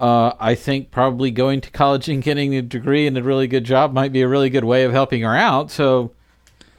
[0.00, 3.64] Uh, I think probably going to college and getting a degree and a really good
[3.64, 5.72] job might be a really good way of helping her out.
[5.72, 6.12] So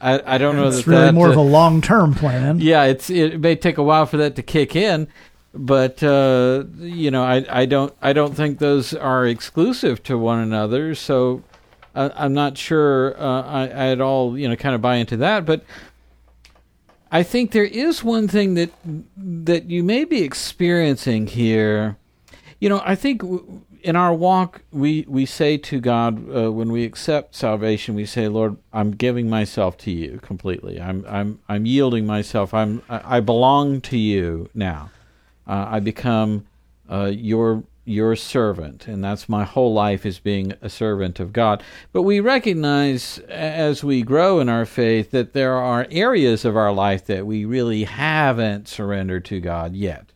[0.00, 0.68] I, I don't know.
[0.68, 2.60] It's that really that, more uh, of a long term plan.
[2.60, 5.08] yeah, it's it may take a while for that to kick in,
[5.52, 10.38] but uh, you know, I, I don't I don't think those are exclusive to one
[10.38, 10.94] another.
[10.94, 11.42] So
[11.94, 15.18] I, I'm not sure uh, I, I at all you know kind of buy into
[15.18, 15.44] that.
[15.44, 15.64] But
[17.12, 18.70] I think there is one thing that
[19.16, 21.96] that you may be experiencing here.
[22.60, 23.22] You know, I think
[23.82, 28.28] in our walk, we, we say to God uh, when we accept salvation, we say,
[28.28, 30.80] "Lord, I'm giving myself to you completely.
[30.80, 32.52] I'm I'm I'm yielding myself.
[32.52, 34.90] I'm I I belong to you now.
[35.46, 36.46] Uh, I become
[36.90, 41.62] uh, your your servant, and that's my whole life is being a servant of God.
[41.92, 46.72] But we recognize as we grow in our faith that there are areas of our
[46.72, 50.12] life that we really haven't surrendered to God yet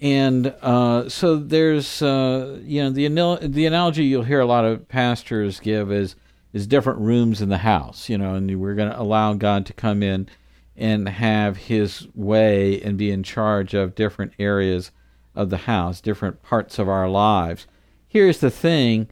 [0.00, 4.64] and uh, so there's uh, you know the anal- the analogy you'll hear a lot
[4.64, 6.14] of pastors give is
[6.52, 9.72] is different rooms in the house, you know, and we're going to allow God to
[9.72, 10.28] come in
[10.76, 14.90] and have His way and be in charge of different areas
[15.34, 17.66] of the house, different parts of our lives.
[18.06, 19.08] Here's the thing: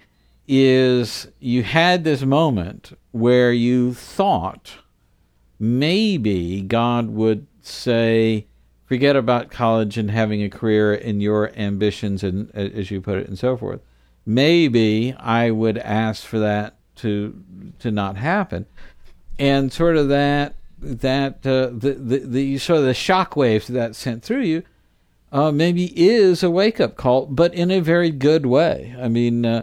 [0.46, 4.76] is you had this moment where you thought
[5.58, 8.46] maybe God would say
[8.86, 13.18] forget about college and having a career and your ambitions and uh, as you put
[13.18, 13.80] it and so forth
[14.24, 17.42] maybe i would ask for that to
[17.78, 18.66] to not happen.
[19.38, 23.94] And sort of that that uh, the, the the sort of the shock waves that
[23.94, 24.62] sent through you
[25.32, 28.94] uh, maybe is a wake up call but in a very good way.
[28.98, 29.62] I mean uh,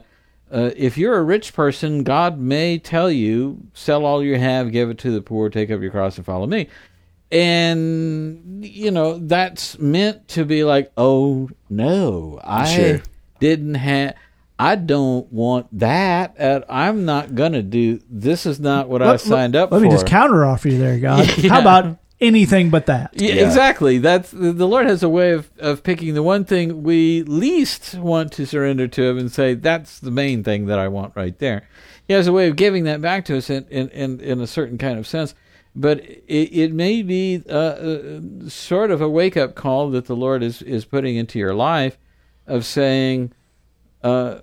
[0.51, 4.91] uh, if you're a rich person, God may tell you, sell all you have, give
[4.91, 6.67] it to the poor, take up your cross, and follow me
[7.33, 13.01] and you know that's meant to be like oh no i Sure.
[13.39, 14.15] didn't have
[14.59, 19.21] i don't want that uh, i'm not gonna do this is not what i Let-
[19.21, 19.75] signed up for.
[19.75, 21.27] Let me just counter offer you there, God.
[21.37, 21.49] Yeah.
[21.53, 23.11] How about anything but that?
[23.15, 23.45] yeah, Yeah.
[23.45, 27.23] exactly that's the the lord has a way of, of picking the one thing we
[27.23, 31.13] least want to surrender to him and say that's the main thing that i want
[31.15, 31.67] right there
[32.07, 34.47] he has a way of giving that back to us in in, in, in a
[34.47, 35.33] certain kind of sense
[35.75, 40.15] but it, it may be uh, uh, sort of a wake up call that the
[40.15, 41.97] Lord is, is putting into your life
[42.45, 43.31] of saying,
[44.03, 44.39] uh,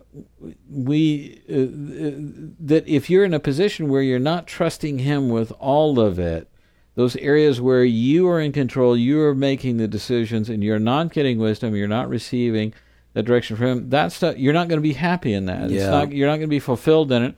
[0.70, 6.01] we uh, that if you're in a position where you're not trusting Him with all
[6.01, 6.49] of it,
[6.95, 11.12] those areas where you are in control, you are making the decisions, and you're not
[11.12, 12.72] getting wisdom, you're not receiving
[13.12, 13.91] the direction from Him.
[13.91, 15.64] That's not, you're not going to be happy in that.
[15.64, 15.91] It's Yeah.
[15.91, 17.35] not, you're not going to be fulfilled in it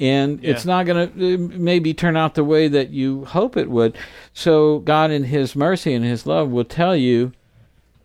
[0.00, 0.50] and Yeah.
[0.50, 3.96] it's not going to maybe turn out the way that you hope it would.
[4.32, 7.32] So God, in His mercy and His love, will tell you,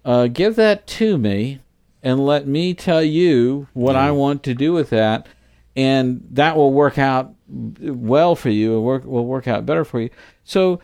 [0.05, 1.59] uh, "Give that to me,
[2.03, 5.27] and let me tell you what I want to do with that,
[5.75, 7.33] and that will work out
[7.81, 10.09] well for you, and work will work out better for you."
[10.43, 10.79] So.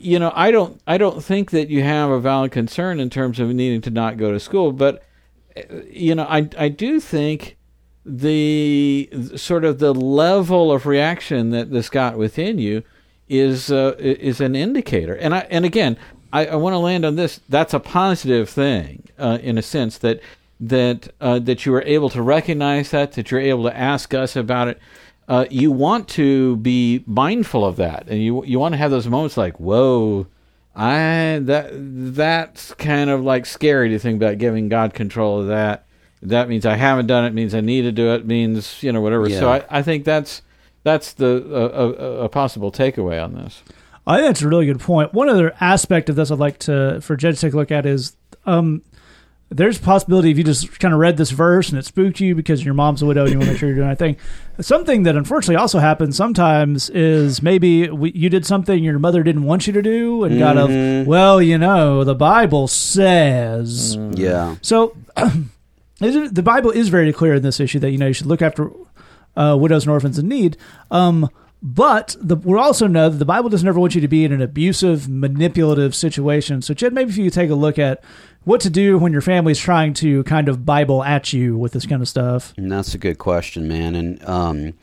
[0.00, 0.80] You know, I don't.
[0.86, 4.16] I don't think that you have a valid concern in terms of needing to not
[4.16, 4.72] go to school.
[4.72, 5.02] But
[5.56, 7.57] uh, you know, I I do think
[8.08, 12.82] the sort of the level of reaction that this got within you
[13.28, 15.14] is uh, is an indicator.
[15.14, 15.98] And I and again,
[16.32, 17.40] I, I want to land on this.
[17.48, 20.20] That's a positive thing uh, in a sense that
[20.60, 24.36] that uh, that you are able to recognize that that you're able to ask us
[24.36, 24.78] about it.
[25.28, 29.06] Uh, you want to be mindful of that, and you you want to have those
[29.06, 30.26] moments like, "Whoa,
[30.74, 35.84] I that that's kind of like scary to think about giving God control of that."
[36.22, 37.32] That means I haven't done it.
[37.34, 38.26] Means I need to do it.
[38.26, 39.28] Means you know whatever.
[39.30, 40.42] So I, I think that's
[40.84, 43.62] that's the uh, a, a possible takeaway on this.
[44.06, 45.12] I think that's a really good point.
[45.12, 47.84] One other aspect of this I'd like to for Jed to take a look at
[47.84, 48.16] is
[48.46, 48.82] um,
[49.50, 52.34] there's a possibility if you just kind of read this verse and it spooked you
[52.34, 54.16] because your mom's a widow and you want to make sure you're doing the thing.
[54.60, 59.44] Something that unfortunately also happens sometimes is maybe we, you did something your mother didn't
[59.44, 61.02] want you to do and got Mhm.
[61.02, 63.96] a well, you know, the Bible says.
[64.12, 64.56] Yeah.
[64.62, 65.42] So, is it-
[65.98, 68.70] the Bible is very clear in this issue that you know you should look after
[69.36, 70.56] uh, widows and orphans in need.
[70.90, 71.28] Um,
[71.60, 74.32] but the, we also know that the Bible doesn't ever want you to be in
[74.32, 76.62] an abusive, manipulative situation.
[76.62, 78.02] So, Jed, maybe if you take a look at
[78.44, 81.84] what to do when your family's trying to kind of Bible at you with this
[81.84, 82.54] kind of stuff.
[82.56, 83.96] And that's a good question, man.
[83.96, 84.74] And um,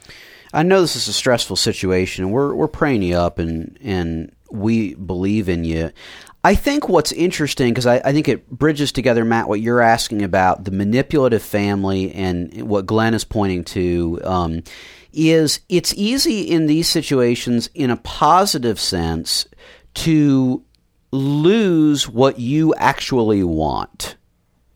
[0.54, 4.32] I know this is a stressful situation, and we're we're praying you up, and and
[4.52, 5.92] we believe in you.
[6.46, 10.22] I think what's interesting because I, I think it bridges together, Matt, what you're asking
[10.22, 14.22] about the manipulative family and what Glenn is pointing to.
[14.24, 14.64] Um,
[15.12, 19.48] is it's easy in these situations, in a positive sense,
[19.96, 20.64] to
[21.10, 24.16] lose what you actually want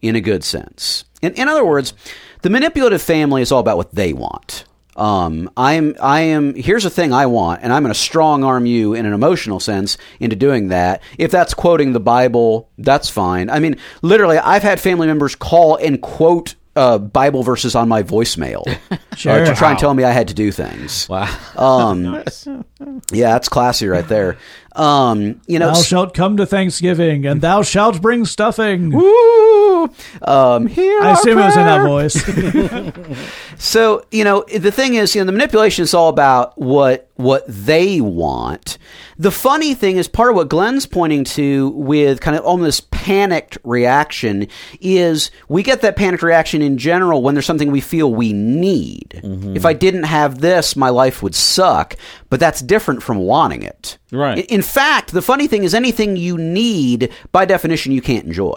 [0.01, 1.05] in a good sense.
[1.21, 1.93] In, in other words,
[2.41, 4.65] the manipulative family is all about what they want.
[4.99, 8.65] Um, I'm, I am, here's a thing I want, and I'm going to strong arm
[8.65, 11.01] you in an emotional sense into doing that.
[11.17, 13.49] If that's quoting the Bible, that's fine.
[13.49, 18.03] I mean, literally, I've had family members call and quote uh, Bible verses on my
[18.03, 18.63] voicemail
[19.17, 19.41] Sure.
[19.41, 21.07] uh, to try and tell me I had to do things.
[21.09, 21.27] Wow.
[21.57, 22.23] Um,
[23.11, 24.37] yeah, that's classy right there.
[24.75, 28.91] Um, you know, Thou shalt come to Thanksgiving, and thou shalt bring stuffing.
[28.91, 29.89] Woo!
[30.21, 33.19] Um, here I are assume it was in that voice.
[33.61, 37.43] So you know, the thing is, you know, the manipulation is all about what what
[37.47, 38.77] they want.
[39.17, 43.57] The funny thing is, part of what Glenn's pointing to with kind of almost panicked
[43.65, 44.47] reaction
[44.79, 49.19] is we get that panicked reaction in general when there's something we feel we need.
[49.23, 51.97] If I didn't have this, my life would suck.
[52.29, 53.97] But that's different from wanting it.
[54.11, 54.39] Right.
[54.39, 58.55] In- In fact, the funny thing is, anything you need, by definition, you can't enjoy.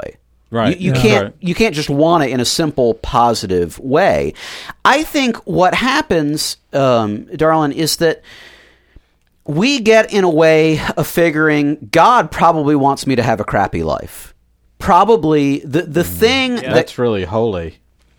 [0.51, 0.79] Right.
[0.79, 1.03] You, you Yeah.
[1.03, 1.35] can't Right.
[1.41, 4.35] you can't just want it in a simple positive way.
[4.85, 8.21] I think what happens, um, darling, is that
[9.47, 13.83] we get in a way of figuring God probably wants me to have a crappy
[13.83, 14.35] life.
[14.79, 17.79] Probably the the thing that That's really holy.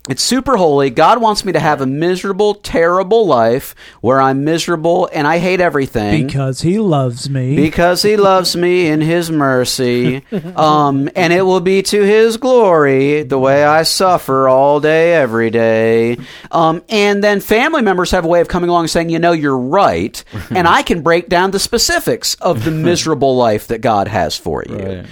[0.10, 0.89] It's super holy.
[0.89, 5.62] God wants me to have a miserable, terrible life where I'm miserable and I hate
[5.62, 6.26] everything.
[6.28, 7.56] Because he loves me.
[7.56, 10.24] because he loves me in his mercy.
[10.54, 15.49] Um, and it will be to his glory the way i suffer all day every
[15.49, 16.18] day.
[16.51, 19.32] Um, and then family members have a way of coming along and saying you know
[19.32, 20.24] you're right.
[20.51, 24.64] And i can break down the specifics of the miserable life that god has for
[24.68, 24.76] you.
[24.76, 25.06] Right,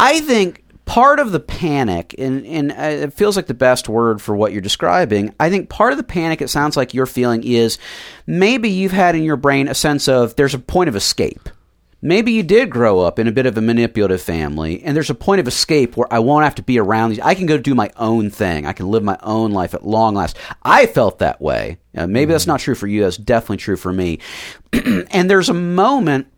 [0.00, 4.22] i think part of the panic and, and uh, it feels like the best word
[4.22, 7.44] for what you're describing i think part of the panic it sounds like you're feeling
[7.44, 7.76] is
[8.26, 11.50] maybe you've had in your brain a sense of there's a point of escape
[12.00, 15.16] Maybe you did grow up in a bit of a manipulative family, and there's a
[15.16, 17.18] point of escape where I won't have to be around these.
[17.18, 18.66] I can go do my own thing.
[18.66, 20.36] I can live my own life at long last.
[20.62, 21.78] I felt that way.
[21.96, 23.02] Uh, maybe that's not true for you.
[23.02, 24.20] That's definitely true for me.
[24.72, 26.28] and there's a moment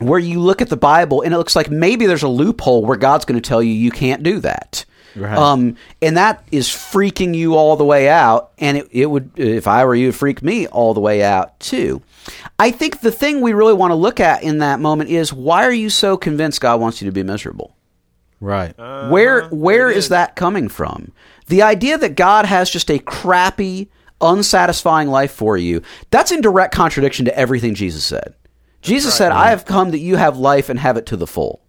[0.00, 2.96] where you look at the Bible and it looks like maybe there's a loophole where
[2.96, 4.84] God's going to tell you you can't do that.
[5.14, 5.36] Right.
[5.36, 8.50] Um, and that is freaking you all the way out.
[8.58, 11.58] And it, it would, if I were you, it'd freak me all the way out
[11.58, 12.02] too.
[12.58, 15.64] I think the thing we really want to look at in that moment is why
[15.64, 17.74] are you so convinced God wants you to be miserable?
[18.40, 18.76] Right.
[18.76, 19.54] where Uh-huh.
[19.56, 20.10] where There it is is.
[20.10, 21.12] that coming from?
[21.46, 23.88] The idea that God has just a crappy,
[24.20, 25.80] unsatisfying life for you,
[26.10, 28.34] that's in direct contradiction to everything Jesus said.
[28.82, 31.60] Jesus said, I have come that you have life and have it to the full.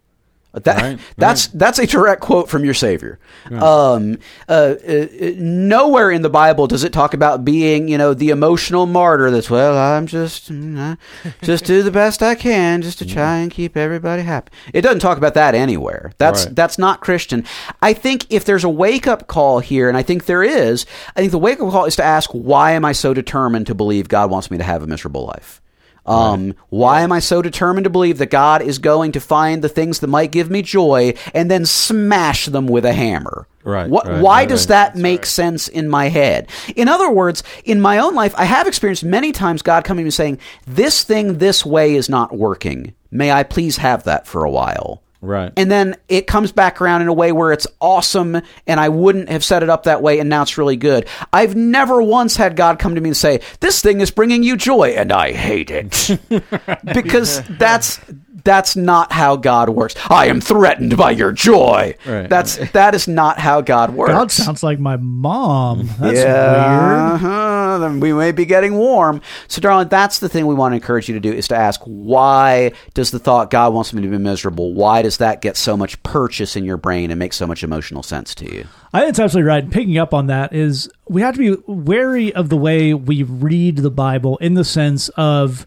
[0.54, 3.18] That, Right, that's that's a direct quote from your Savior.
[3.52, 8.14] Um, uh, uh, uh, nowhere in the Bible does it talk about being, you know,
[8.14, 9.30] the emotional martyr.
[9.30, 10.96] That's well, I'm just I
[11.42, 14.50] just do the best I can just to try and keep everybody happy.
[14.72, 16.12] It doesn't talk about that anywhere.
[16.18, 16.56] That's Right.
[16.56, 17.44] that's not Christian.
[17.82, 21.20] I think if there's a wake up call here, and I think there is, I
[21.20, 24.08] think the wake up call is to ask, why am I so determined to believe
[24.08, 25.60] God wants me to have a miserable life?
[26.08, 29.68] Um, why am I so determined to believe that God is going to find the
[29.68, 33.46] things that might give me joy and then smash them with a hammer?
[33.64, 34.68] Right, What, right, why right, does right.
[34.68, 36.48] that make sense in my head?
[36.74, 40.14] In other words, in my own life, I have experienced many times God coming and
[40.14, 42.94] saying, "This thing this way is not working.
[43.10, 45.52] May I please have that for a while?" Right.
[45.56, 49.28] And then it comes back around in a way where it's awesome and I wouldn't
[49.30, 51.08] have set it up that way and now it's really good.
[51.32, 54.56] I've never once had God come to me and say, "This thing is bringing you
[54.56, 56.20] joy and I hate it."
[56.94, 58.00] because that's
[58.48, 59.94] that's not how God works.
[60.08, 61.94] I am threatened by your joy.
[62.06, 62.30] Right.
[62.30, 64.12] That's that is not how God works.
[64.12, 65.90] God sounds like my mom.
[65.98, 67.12] That's yeah, weird.
[67.12, 69.20] uh-huh, then we may be getting warm.
[69.48, 71.78] So, darling, that's the thing we want to encourage you to do is to ask,
[71.84, 74.72] why does the thought God wants me to be miserable?
[74.72, 78.02] Why does that get so much purchase in your brain and make so much emotional
[78.02, 78.66] sense to you?
[78.94, 79.70] I think it's absolutely right.
[79.70, 83.76] Picking up on that is we have to be wary of the way we read
[83.76, 85.66] the Bible in the sense of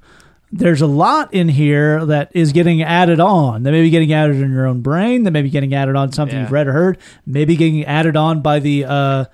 [0.52, 3.64] there's a lot in here that is getting added on.
[3.64, 5.24] That may be getting added in your own brain.
[5.24, 6.44] That may be getting added on something Yeah.
[6.44, 6.98] you've read or heard.
[7.26, 9.26] Maybe getting added on by the uh,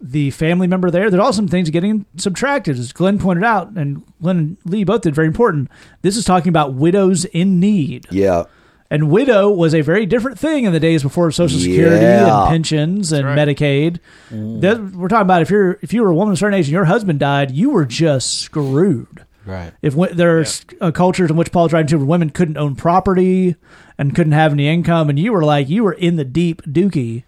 [0.00, 1.08] the family member there.
[1.10, 5.02] There's also some things getting subtracted, as Glenn pointed out, and Glenn and Lee both
[5.02, 5.14] did.
[5.14, 5.70] Very important.
[6.02, 8.06] This is talking about widows in need.
[8.10, 8.44] Yeah.
[8.90, 12.40] And widow was a very different thing in the days before Social Security Yeah.
[12.42, 13.38] and pensions and right.
[13.38, 14.00] Medicaid.
[14.30, 16.66] That, we're talking about if you're if you were a woman of a certain age
[16.66, 19.24] and your husband died, you were just screwed.
[19.44, 19.72] Right.
[19.82, 23.56] If w- there's uh, cultures in which Paul's writing to where women couldn't own property
[23.98, 27.24] and couldn't have any income, and you were like you were in the deep dookie,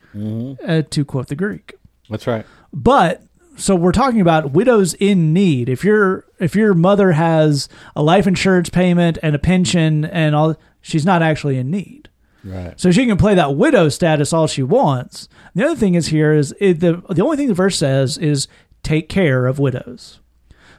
[0.67, 1.75] uh, to quote the Greek.
[2.09, 2.47] That's right.
[2.73, 3.23] But
[3.57, 5.69] so we're talking about widows in need.
[5.69, 10.57] If your if your mother has a life insurance payment and a pension and all,
[10.81, 12.09] she's not actually in need.
[12.45, 12.79] Right.
[12.79, 15.29] So she can play that widow status all she wants.
[15.55, 18.49] The other thing is here is it, the the only thing the verse says is
[18.83, 20.21] take care of widows.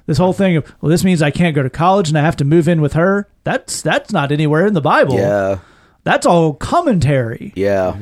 [0.06, 2.36] This whole thing of well, this means I can't go to college and I have
[2.38, 3.28] to move in with her.
[3.44, 5.16] That's that's not anywhere in the Bible.
[5.16, 5.60] Yeah.
[6.04, 7.52] That's all commentary.
[7.56, 7.98] Yeah.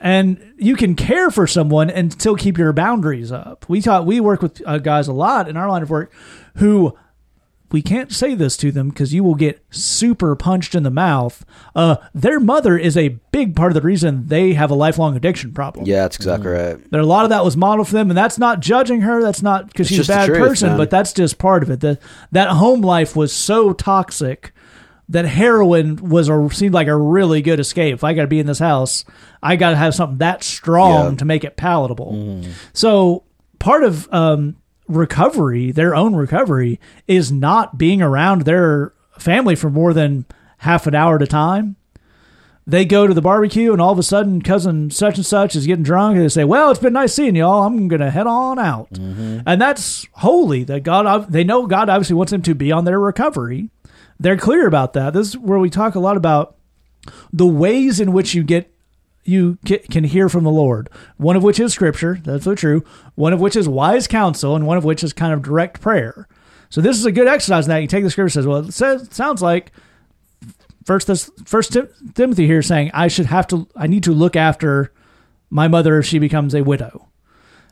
[0.00, 3.66] And you can care for someone and still keep your boundaries up.
[3.68, 6.12] We taught we work with uh, guys a lot in our line of work
[6.56, 6.96] who
[7.72, 11.44] we can't say this to them because you will get super punched in the mouth.
[11.74, 15.52] Uh, their mother is a big part of the reason they have a lifelong addiction
[15.52, 15.86] problem.
[15.86, 16.90] Yeah, that's exactly right.
[16.90, 19.22] There a lot of that was modeled for them, and that's not judging her.
[19.22, 20.78] That's not because she's a bad truth, person, man.
[20.78, 21.80] but that's just part of it.
[21.80, 22.00] That
[22.30, 24.52] that home life was so toxic
[25.08, 27.94] that heroin was a seemed like a really good escape.
[27.94, 29.04] If I got to be in this house,
[29.42, 31.16] I got to have something that strong Yeah.
[31.18, 32.42] to make it palatable.
[32.72, 33.24] So
[33.58, 34.56] part of um,
[34.96, 40.26] recovery, their own recovery, is not being around their family for more than
[40.58, 41.76] half an hour at a time.
[42.66, 45.66] They go to the barbecue and all of a sudden cousin such and such is
[45.66, 47.64] getting drunk and they say well it's been nice seeing y'all.
[47.64, 48.92] I'm gonna head on out.
[48.92, 49.40] Mm-hmm.
[49.44, 53.00] And that's holy that god they know god obviously wants them to be on their
[53.00, 53.70] recovery.
[54.20, 55.12] They're clear about that.
[55.12, 56.56] This is where we talk a lot about
[57.32, 58.71] the ways in which you get
[59.24, 60.88] you can hear from the lord.
[61.16, 62.84] One of which is scripture that's so true.
[63.14, 66.26] One of which is wise counsel and one of which is kind of direct prayer.
[66.70, 67.78] So this is a good exercise that.
[67.78, 69.72] You take the scripture says well it says sounds like
[70.84, 74.34] first this first Tim- timothy here saying i should have to i need to look
[74.34, 74.92] after
[75.48, 77.08] my mother if she becomes a widow.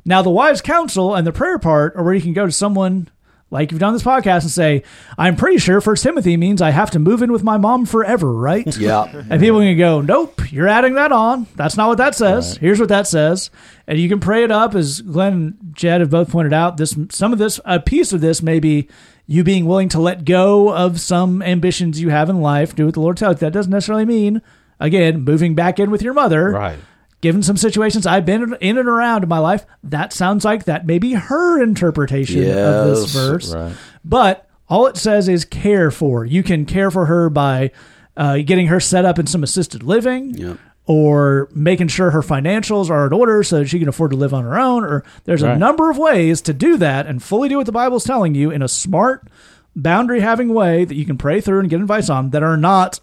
[0.04, 3.08] Now the wise counsel and the prayer part are where you can go to someone
[3.50, 4.82] like you've done this podcast and say
[5.18, 8.32] i'm pretty sure first timothy means i have to move in with my mom forever
[8.32, 9.04] right Yeah.
[9.28, 11.46] and people can go, nope, you're adding that on.
[11.56, 12.56] That's not what that says.
[12.56, 13.50] Here's what that says.
[13.86, 16.76] And you can pray it up, as Glenn and Jed have both pointed out.
[16.76, 18.88] This some of this, a piece of this may be
[19.26, 22.94] you being willing to let go of some ambitions you have in life, do what
[22.94, 23.40] the Lord tells you.
[23.46, 24.42] That doesn't necessarily mean,
[24.80, 26.50] again, moving back in with your mother.
[26.50, 26.78] Right.
[27.20, 30.86] Given some situations I've been in and around in my life, that sounds like that
[30.86, 33.54] may be her interpretation of this verse.
[33.54, 33.74] right.
[34.04, 36.24] But all it says is care for.
[36.24, 37.72] You can care for her by
[38.16, 40.34] uh, getting her set up in some assisted living.
[40.34, 40.58] Yep.
[40.86, 44.34] Or making sure her financials are in order so that she can afford to live
[44.34, 44.82] on her own.
[44.82, 48.02] Or there's a number of ways to do that and fully do what the Bible's
[48.02, 49.28] telling you in a smart,
[49.76, 52.98] boundary having way that you can pray through and get advice on that are not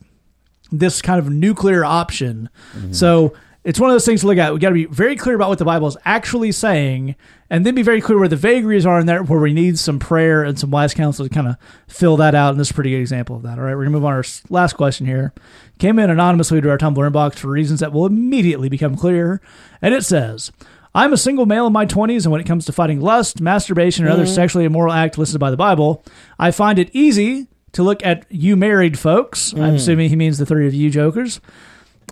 [0.69, 2.49] this kind of nuclear option.
[2.91, 3.33] So
[3.67, 4.53] it's one of those things to look at.
[4.53, 7.17] We got to be very clear about what the Bible is actually saying,
[7.49, 9.99] and then be very clear where the vagaries are in there, where we need some
[9.99, 12.51] prayer and some wise counsel to kind of fill that out.
[12.51, 13.59] And this is a pretty good example of that.
[13.59, 15.33] All right, we're gonna move on to our last question here.
[15.79, 19.41] Came in anonymously to our Tumblr inbox for reasons that will immediately become clear,
[19.81, 20.51] and it says.
[20.95, 24.05] I'm a single male in my 20s, and when it comes to fighting lust, masturbation,
[24.05, 24.33] or other mm-hmm.
[24.33, 26.03] sexually immoral act listed by the Bible,
[26.39, 29.53] I find it easy to look at you married folks.
[29.53, 29.75] I'm mm.
[29.75, 31.39] assuming he means the three of you jokers.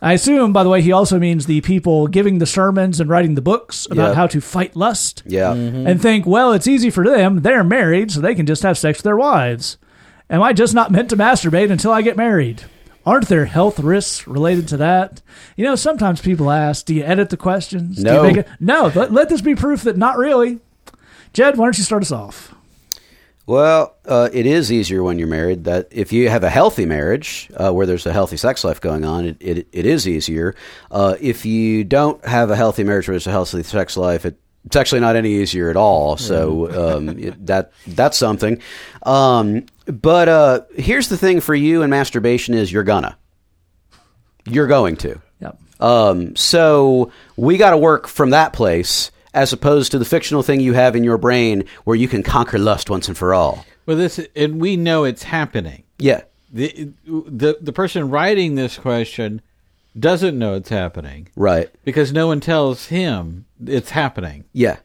[0.02, 3.36] I assume, by the way, he also means the people giving the sermons and writing
[3.36, 4.16] the books about Yep.
[4.16, 5.54] how to fight lust Yeah.
[5.54, 5.88] Mm-hmm.
[5.88, 7.42] and think, well, it's easy for them.
[7.42, 9.78] They're married, so they can just have sex with their wives.
[10.30, 12.64] Am I just not meant to masturbate until I get married?
[13.06, 15.22] Aren't there health risks related to that?
[15.56, 17.98] You know, sometimes people ask, do you edit the questions?
[17.98, 18.24] Do you No.
[18.24, 20.60] make it- no, let, let this be proof that not really.
[21.32, 22.54] Jed, why don't you start us off?
[23.48, 25.66] Well, uh, it is easier when you're married.
[25.66, 29.06] That if you have a healthy marriage uh, where there's a healthy sex life going
[29.06, 30.56] on, it, it, it is easier.
[30.90, 34.40] Uh, if you don't have a healthy marriage where there's a healthy sex life, it,
[34.66, 36.18] it's actually not any easier at all.
[36.18, 38.60] So um, it, that that's something.
[39.04, 43.16] Um, but uh, here's the thing for you and masturbation is you're gonna,
[44.46, 45.22] you're going to.
[45.42, 45.60] Yep.
[45.80, 50.60] Um, so we got to work from that place as opposed to the fictional thing
[50.60, 53.66] you have in your brain where you can conquer lust once and for all.
[53.86, 55.84] Well, this and we know it's happening.
[56.00, 56.22] Yeah.
[56.52, 59.42] The the the person writing this question
[59.98, 61.70] doesn't know it's happening Right.
[61.84, 64.46] because no one tells him it's happening.
[64.54, 64.78] Yeah.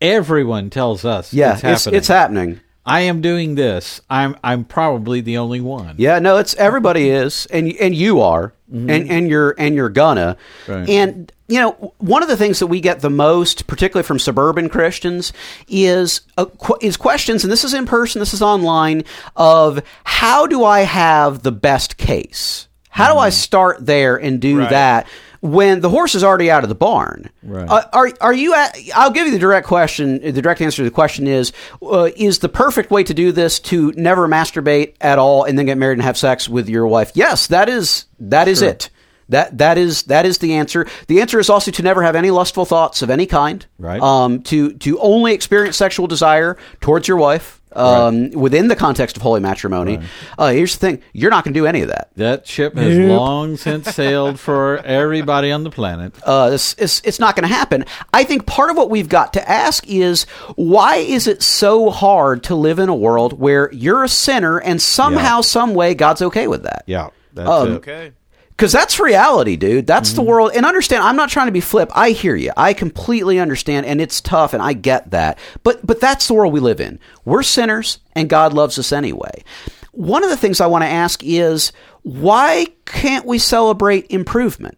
[0.00, 1.52] Everyone tells us Yeah.
[1.54, 1.98] it's It's, happening.
[1.98, 2.60] it's happening.
[2.86, 4.00] I am doing this.
[4.08, 5.94] I'm I'm probably the only one.
[5.98, 6.18] Yeah.
[6.18, 8.88] No, it's everybody is, and and you are, mm-hmm.
[8.88, 10.36] and and you're and you're gonna,
[10.66, 10.88] Right.
[10.88, 14.68] and you know one of the things that we get the most, particularly from suburban
[14.68, 15.32] Christians,
[15.66, 20.46] is uh, qu- is questions, and this is in person, this is online, of how
[20.46, 22.68] do I have the best case?
[22.90, 24.70] How do I start there and do Right.
[24.70, 25.06] that?
[25.40, 27.30] when the horse is already out of the barn.
[27.44, 27.68] Right.
[27.70, 28.54] Uh, are are you?
[28.54, 30.20] At, I'll give you the direct question.
[30.20, 33.60] The direct answer to the question is: uh, Is the perfect way to do this
[33.60, 37.12] to never masturbate at all and then get married and have sex with your wife?
[37.14, 38.90] Yes, that is that is it.
[39.30, 40.86] That that is that is the answer.
[41.06, 43.64] The answer is also to never have any lustful thoughts of any kind.
[43.78, 44.00] Right.
[44.00, 44.42] Um.
[44.44, 47.56] To to only experience sexual desire towards your wife.
[47.76, 50.00] um, within the context of holy matrimony.
[50.38, 52.08] Uh, here's the thing: you're not going to do any of that.
[52.16, 53.20] That ship has Nope.
[53.20, 56.14] long since sailed for everybody on the planet.
[56.24, 57.84] Uh, it's, it's, it's not going to happen.
[58.14, 60.24] I think part of what we've got to ask is
[60.56, 64.80] why is it so hard to live in a world where you're a sinner and
[64.80, 65.40] somehow, Yeah.
[65.42, 66.84] some way, God's okay with that?
[66.86, 67.74] Yeah, that's Um, it.
[67.76, 68.12] Okay.
[68.58, 69.86] Because that's reality, dude.
[69.86, 70.30] That's the mm-hmm.
[70.30, 70.50] world.
[70.52, 71.92] And understand, I'm not trying to be flip.
[71.94, 72.50] I hear you.
[72.56, 75.38] I completely understand, and it's tough, and I get that.
[75.62, 76.98] But but that's the world we live in.
[77.24, 79.44] We're sinners, and God loves us anyway.
[79.92, 81.70] One of the things I want to ask is
[82.02, 84.76] why can't we celebrate improvement?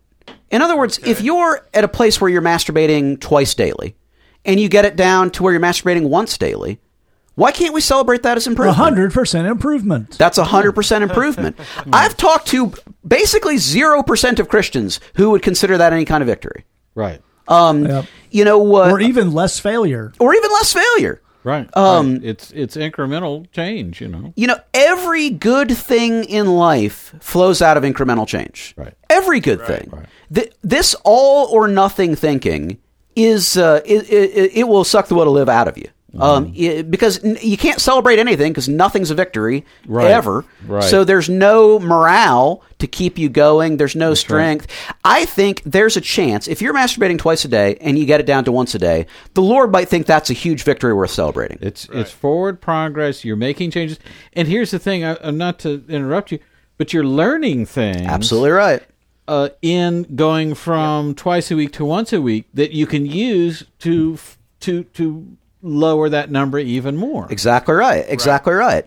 [0.51, 3.97] In other words, if you're at a place where you're masturbating twice daily,
[4.45, 6.81] and you get it down to where you're masturbating once daily,
[7.41, 8.77] why can't we celebrate that as improvement?
[8.77, 10.19] hundred percent improvement.
[10.19, 11.59] That's a hundred percent improvement.
[11.93, 12.73] I've talked to
[13.07, 16.65] basically zero percent of Christians who would consider that any kind of victory.
[16.95, 18.05] Right, Um, Yep.
[18.31, 18.91] You know what?
[18.93, 20.13] or even less failure.
[20.21, 21.21] or even less failure.
[21.43, 21.69] right.
[21.77, 22.25] Um, right.
[22.25, 24.01] It's it's incremental change.
[24.01, 24.33] You know.
[24.37, 28.75] You know, every good thing in life flows out of incremental change.
[28.77, 28.95] Right.
[29.09, 29.91] Every good thing.
[30.35, 32.79] Th- this all or nothing thinking
[33.17, 35.89] is uh, it, it, it will suck the will to live out of you.
[36.13, 36.23] Mm-hmm.
[36.23, 40.11] Um, i- because you can't celebrate anything because nothing's a victory Right.
[40.11, 40.45] ever.
[40.67, 40.83] Right.
[40.83, 43.77] So there's no morale to keep you going.
[43.77, 44.67] There's no strength.
[45.05, 48.27] I think there's a chance if you're masturbating twice a day and you get it
[48.27, 51.59] down to once a day, the Lord might think that's a huge victory worth celebrating.
[51.61, 53.25] It's it's forward progress.
[53.25, 53.99] You're making changes,
[54.33, 55.05] and here's the thing.
[55.05, 56.41] I, I'm not to interrupt you,
[56.77, 58.03] but you're learning things.
[58.03, 58.83] Absolutely right.
[59.29, 63.65] uh, in going from twice a week to once a week that you can use
[63.81, 64.19] to
[64.61, 67.27] to to lower that number even more.
[67.31, 68.05] Exactly right.
[68.09, 68.87] Exactly right.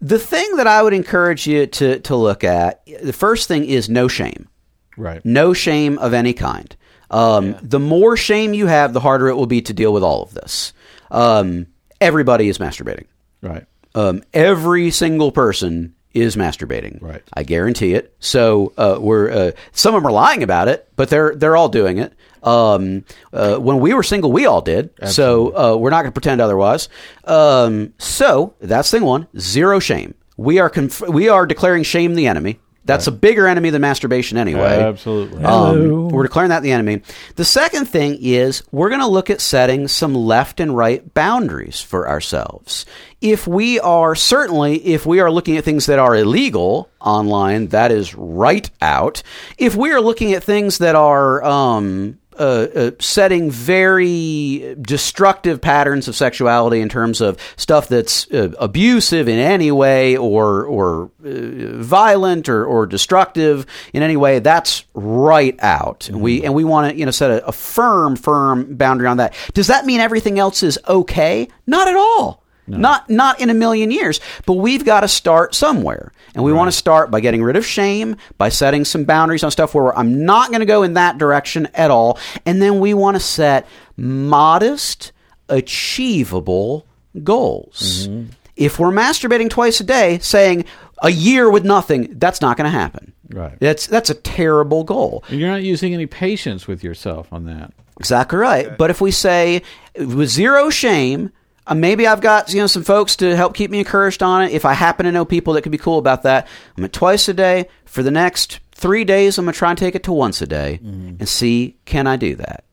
[0.00, 3.88] The thing that I would encourage you to, to look at, the first thing is
[3.88, 4.48] no shame.
[4.96, 5.24] Right.
[5.24, 6.74] No shame of any kind.
[7.10, 10.22] Um, The more shame you have, the harder it will be to deal with all
[10.22, 10.72] of this.
[11.10, 11.66] Um,
[12.00, 13.06] everybody is masturbating.
[13.42, 13.66] Right.
[13.94, 17.02] Um, every single person is masturbating.
[17.02, 17.22] Right.
[17.34, 18.14] I guarantee it.
[18.20, 21.68] So uh, we're uh, some of them are lying about it, but they're they're all
[21.68, 22.12] doing it.
[22.44, 24.90] Um, uh, when we were single, we all did.
[25.08, 26.88] So uh, we're not going to pretend otherwise.
[27.24, 30.14] Um, so that's thing one: zero shame.
[30.36, 32.60] We are conf- we are declaring shame the enemy.
[32.86, 34.78] That's a bigger enemy than masturbation anyway.
[34.82, 35.42] Absolutely.
[35.42, 37.00] Um, we're declaring that the enemy.
[37.36, 41.80] The second thing is we're going to look at setting some left and right boundaries
[41.80, 42.84] for ourselves.
[43.22, 47.90] If we are certainly, if we are looking at things that are illegal online, that
[47.90, 49.22] is right out.
[49.56, 56.08] If we are looking at things that are um, uh, uh, setting very destructive patterns
[56.08, 61.82] of sexuality in terms of stuff that's uh, abusive in any way or or uh,
[61.82, 66.08] violent or, or destructive in any way that's right out.
[66.08, 69.16] And we and we want to you know set a, a firm firm boundary on
[69.18, 69.34] that.
[69.54, 71.48] Does that mean everything else is okay?
[71.66, 74.20] Not at all not not in a million years.
[74.46, 76.12] But we've got to start somewhere.
[76.34, 79.52] And we want to start by getting rid of shame by setting some boundaries on
[79.52, 82.18] stuff where i'm not going to go in that direction at all.
[82.44, 85.12] And then we want to set modest
[85.48, 86.86] achievable
[87.22, 88.08] goals.
[88.08, 88.30] Mm-hmm.
[88.56, 90.64] If we're masturbating twice a day saying
[91.02, 93.12] a year with nothing that's not going to happen.
[93.30, 93.58] Right.
[93.58, 95.24] that's that's a terrible goal.
[95.28, 97.72] And you're not using any patience with yourself on that.
[97.98, 98.76] Exactly right.
[98.76, 99.62] But if we say
[99.96, 101.30] with zero shame,
[101.66, 104.52] uh, maybe I've got you know some folks to help keep me encouraged on it.
[104.52, 106.46] If I happen to know people that could be cool about that,
[106.76, 109.38] I'm at twice a day for the next three days.
[109.38, 112.34] I'm gonna try and take it to once a day and see can I do
[112.36, 112.64] that.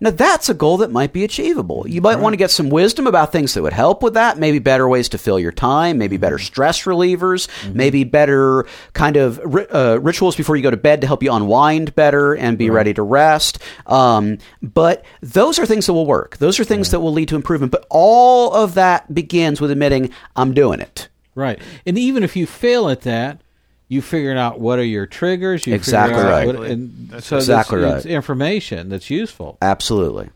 [0.00, 1.84] Now that's a goal that might be achievable.
[1.88, 4.38] You might want to get some wisdom about things that would help with that.
[4.38, 5.98] Maybe better ways to fill your time.
[5.98, 7.48] Maybe better stress relievers.
[7.74, 9.40] Maybe better kind of
[9.74, 12.94] uh, rituals before you go to bed to help you unwind better and be ready
[12.94, 13.58] to rest.
[13.86, 16.36] Um, but those are things that will work.
[16.36, 17.72] Those are things that will lead to improvement.
[17.72, 21.08] But all of that begins with admitting I'm doing it.
[21.34, 21.60] Right.
[21.86, 23.40] And even if you fail at that,
[23.88, 25.66] you figured out what are your triggers.
[25.66, 26.46] You Exactly out right.
[26.46, 28.14] What, and so exactly that's, it's right.
[28.14, 29.56] information that's useful.
[29.62, 30.30] Absolutely.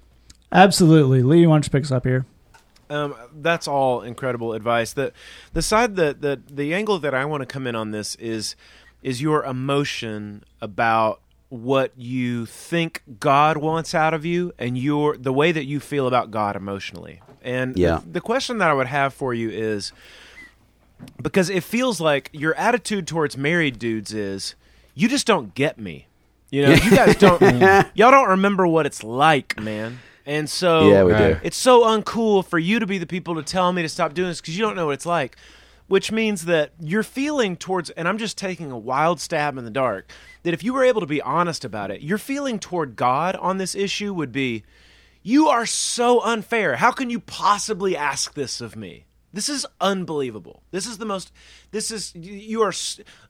[0.50, 1.22] Absolutely.
[1.22, 2.26] Lee, why don't you pick us up here?
[2.90, 4.92] Um, that's all incredible advice.
[4.92, 5.12] The
[5.54, 8.54] the side that the the angle that I want to come in on this is
[9.02, 15.32] is your emotion about what you think God wants out of you and your the
[15.32, 17.20] way that you feel about God emotionally.
[17.42, 18.00] And Yeah.
[18.04, 19.92] the, the question that I would have for you is
[21.20, 24.54] because it feels like your attitude towards married dudes is
[24.94, 26.06] you just don't get me.
[26.50, 27.40] You know, you guys don't
[27.94, 29.98] y'all don't remember what it's like, man.
[30.26, 31.40] And so Yeah, we do.
[31.42, 34.28] It's so uncool for you to be the people to tell me to stop doing
[34.28, 35.36] this because you don't know what it's like.
[35.88, 39.70] Which means that you're feeling towards, and I'm just taking a wild stab in the
[39.70, 40.10] dark,
[40.42, 43.58] that if you were able to be honest about it, your feeling toward God on
[43.58, 44.62] this issue would be,
[45.22, 46.76] you are so unfair.
[46.76, 49.04] How can you possibly ask this of me?
[49.32, 50.62] This is unbelievable.
[50.70, 51.32] This is the most.
[51.70, 52.72] This is you are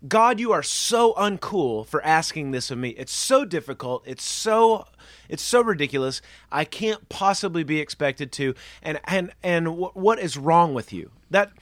[0.06, 0.40] God.
[0.40, 2.90] You are so uncool for asking this of me.
[2.90, 4.02] It's so difficult.
[4.06, 4.86] It's so
[5.28, 6.20] it's so ridiculous.
[6.50, 8.54] I can't possibly be expected to.
[8.82, 11.12] And and and what is wrong with you?
[11.30, 11.52] That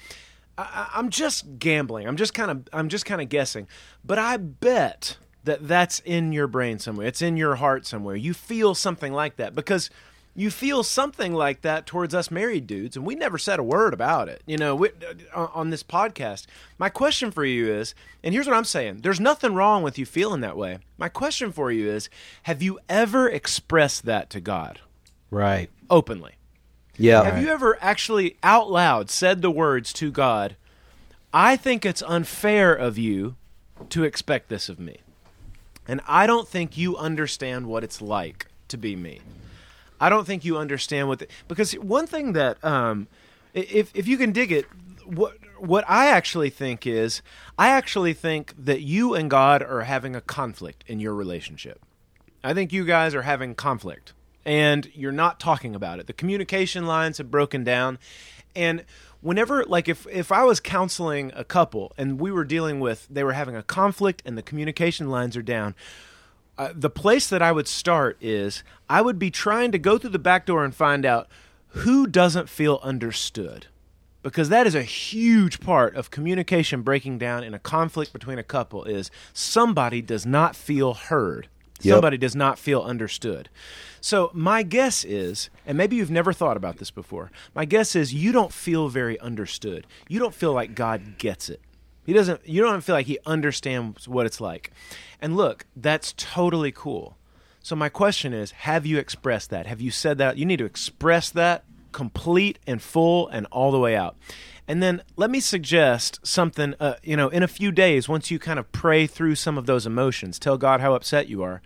[0.57, 2.09] I, I'm just gambling.
[2.09, 3.69] I'm just kind of I'm just kind of guessing.
[4.05, 7.07] But I bet that that's in your brain somewhere.
[7.07, 8.17] It's in your heart somewhere.
[8.17, 9.91] You feel something like that because
[10.35, 13.93] you feel something like that towards us married dudes, and we never said a word
[13.93, 14.43] about it.
[14.47, 14.91] You know, we,
[15.35, 16.47] uh, on this podcast.
[16.79, 20.07] My question for you is, and here's what I'm saying: There's nothing wrong with you
[20.07, 20.79] feeling that way.
[20.99, 22.09] My question for you is,
[22.45, 24.81] have you ever expressed that to God
[25.31, 25.69] Right.
[25.89, 26.33] openly?
[26.97, 27.25] Yeah.
[27.25, 30.57] Have you ever actually out loud said the words to God,
[31.33, 33.37] I think it's unfair of you
[33.89, 34.99] to expect this of me.
[35.89, 39.21] And I don't think you understand what it's like to be me.
[40.01, 43.07] I don't think you understand what the, because one thing that um,
[43.55, 44.67] if if you can dig it,
[45.05, 47.23] what what I actually think is
[47.59, 51.81] I actually think that you and God are having a conflict in your relationship.
[52.43, 56.07] I think you guys are having conflict and you're not talking about it.
[56.07, 57.99] The communication lines have broken down.
[58.57, 58.85] And
[59.21, 63.23] whenever like if if I was counseling a couple and we were dealing with they
[63.23, 65.75] were having a conflict and the communication lines are down,
[66.61, 70.11] uh, the place that I would start is I would be trying to go through
[70.11, 71.27] the back door and find out
[71.69, 73.69] who doesn't feel understood.
[74.23, 78.43] Because that is a huge part of communication breaking down in a conflict between a
[78.43, 81.49] couple is somebody does not feel heard.
[81.81, 81.95] Yep.
[81.95, 83.49] Somebody does not feel understood.
[84.03, 87.31] So my guess is, and maybe you've never thought about this before.
[87.55, 89.87] My guess is you don't feel very understood.
[90.09, 91.63] You don't feel like God gets it.
[92.11, 94.73] He doesn't you don't feel like he understands what it's like.
[95.21, 97.17] And look, that's totally cool.
[97.61, 99.69] So my question is, have you expressed that?
[99.69, 100.37] Have you said that?
[100.37, 104.17] You need to express that complete and full and all the way out.
[104.67, 108.41] And then let me suggest something, uh, you know, in a few days, once you
[108.41, 111.63] kind of pray through some of those emotions, tell God how upset you are,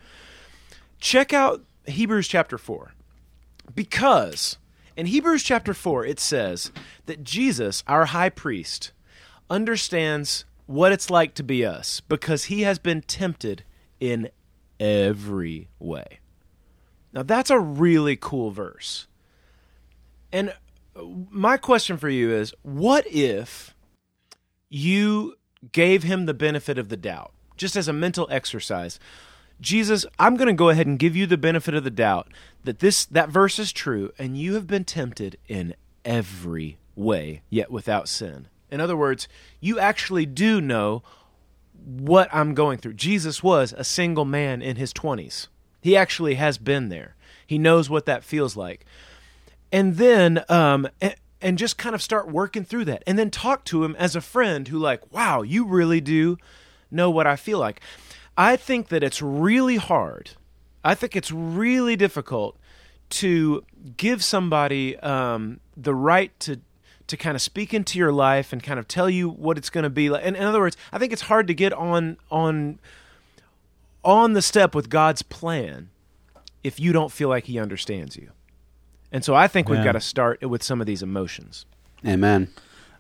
[1.01, 2.92] check out Hebrews chapter 4.
[3.74, 4.59] Because
[4.95, 6.70] in Hebrews chapter 4, it says
[7.07, 8.92] that Jesus, our high priest,
[9.51, 13.64] understands what it's like to be us because he has been tempted
[14.01, 14.28] in
[14.80, 16.20] every way.
[17.12, 19.07] Now, that's a really cool verse.
[20.32, 20.53] And
[20.97, 23.74] uh, my question for you is what if
[24.68, 25.36] you
[25.72, 28.99] gave him the benefit of the doubt, just as a mental exercise?
[29.61, 32.28] Jesus, I'm going to go ahead and give you the benefit of the doubt
[32.64, 35.74] that this that verse is true and you have been tempted in
[36.05, 38.49] every way yet without sin.
[38.75, 39.29] In other words,
[39.61, 41.05] you actually do know
[41.72, 42.95] what I'm going through.
[42.95, 45.47] Jesus was a single man in his 20s.
[45.81, 47.14] He actually has been there.
[47.47, 48.85] He knows what that feels like.
[49.70, 53.64] And then um and, and just kind of start working through that and then talk
[53.66, 56.37] to him as a friend who like, "Wow, you really do
[56.91, 57.81] know what I feel like."
[58.37, 60.33] I think that it's really hard.
[60.83, 62.59] I think it's really difficult
[63.11, 63.64] to
[63.97, 66.61] give somebody um, the right to
[67.07, 69.84] to kind of speak into your life and kind of tell you what it's going
[69.84, 70.24] to be like.
[70.24, 72.78] In, in other words, I think it's hard to get on on
[74.05, 75.90] on the step with God's plan
[76.62, 78.30] if you don't feel like He understands you.
[79.12, 81.66] And so I think we've got to start with some of these emotions.
[82.05, 82.48] Amen.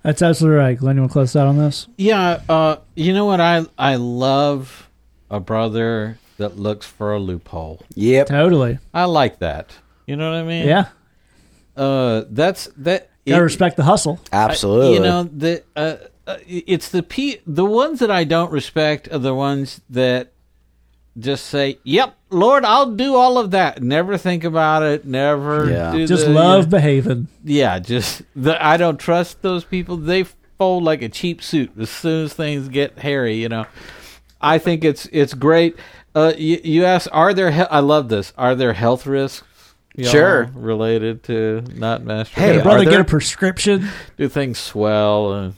[0.02, 0.78] That's absolutely right.
[0.78, 1.88] Glenn, you want to close out on this?
[1.96, 3.40] Yeah, uh, you know what?
[3.40, 4.88] I I love
[5.30, 7.82] a brother that looks for a loophole.
[7.94, 8.26] Yep.
[8.28, 8.78] Totally.
[8.92, 9.70] I like that.
[10.06, 10.68] You know what I mean?
[10.68, 10.88] Yeah.
[11.76, 13.10] Uh, that's that.
[13.26, 14.20] Gotta it- respect the hustle.
[14.32, 14.94] Absolutely.
[14.94, 15.96] You know the uh,
[16.26, 20.32] uh, it's the p the ones that I don't respect are the ones that
[21.18, 25.04] just say, "Yep, Lord, I'll do all of that." Never think about it.
[25.04, 25.70] Never.
[25.70, 25.92] Yeah.
[25.92, 27.28] do Just the- love behaving.
[27.44, 29.96] Yeah, just the, I don't trust those people.
[29.96, 30.24] They
[30.58, 33.36] fold like a cheap suit as soon as things get hairy.
[33.36, 33.66] You know,
[34.40, 35.76] I think it's it's great.
[36.16, 37.50] Uh, you, you ask, are there?
[37.50, 38.32] He- I love this.
[38.38, 39.46] Are there health risks?
[39.94, 40.50] Y'all, Sure.
[40.54, 42.32] related to not masturbating.
[42.34, 43.88] Hey, Can a are brother get a prescription?
[44.16, 45.54] do things swell and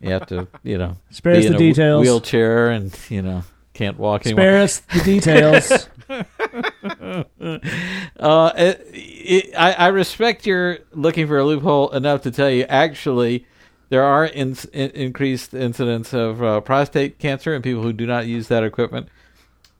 [0.00, 2.00] you have to, you know, Spare us the a w- details.
[2.02, 3.42] wheelchair and you know
[3.74, 4.42] can't walk anymore.
[4.42, 5.88] Spare us the details.
[8.18, 12.64] Uh, it, it, I, I respect your looking for a loophole enough to tell you
[12.64, 13.46] actually
[13.90, 18.26] there are in, in, increased incidents of uh, prostate cancer in people who do not
[18.26, 19.08] use that equipment.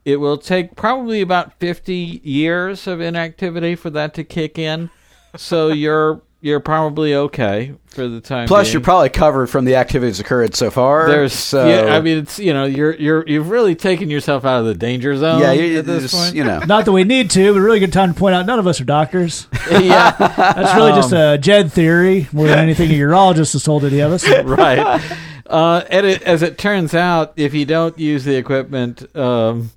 [0.05, 4.89] It will take probably about 50 years of inactivity for that to kick in.
[5.35, 8.47] So your you're probably okay for the time.
[8.47, 8.73] Plus, being.
[8.73, 11.09] you're probably covered from the activities occurred so far.
[11.09, 14.61] There's, so yeah, I mean, it's you know, you're you're you've really taken yourself out
[14.61, 15.41] of the danger zone.
[15.41, 16.35] yeah, you, at this just, point.
[16.35, 16.59] you know.
[16.59, 18.67] Not that we need to, but a really good time to point out none of
[18.67, 19.47] us are doctors.
[19.71, 23.99] yeah, That's really just a Jed theory more than anything a urologist has told any
[23.99, 24.27] of us.
[24.43, 25.01] right.
[25.45, 29.71] Uh, and it, as it turns out, if you don't use the equipment um,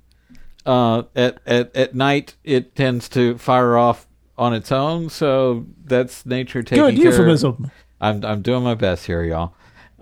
[0.65, 4.07] uh, at, at at night, it tends to fire off
[4.37, 5.09] on its own.
[5.09, 7.71] So that's nature taking Good care euphemism.
[8.01, 9.53] I'm I'm doing my best here, y'all.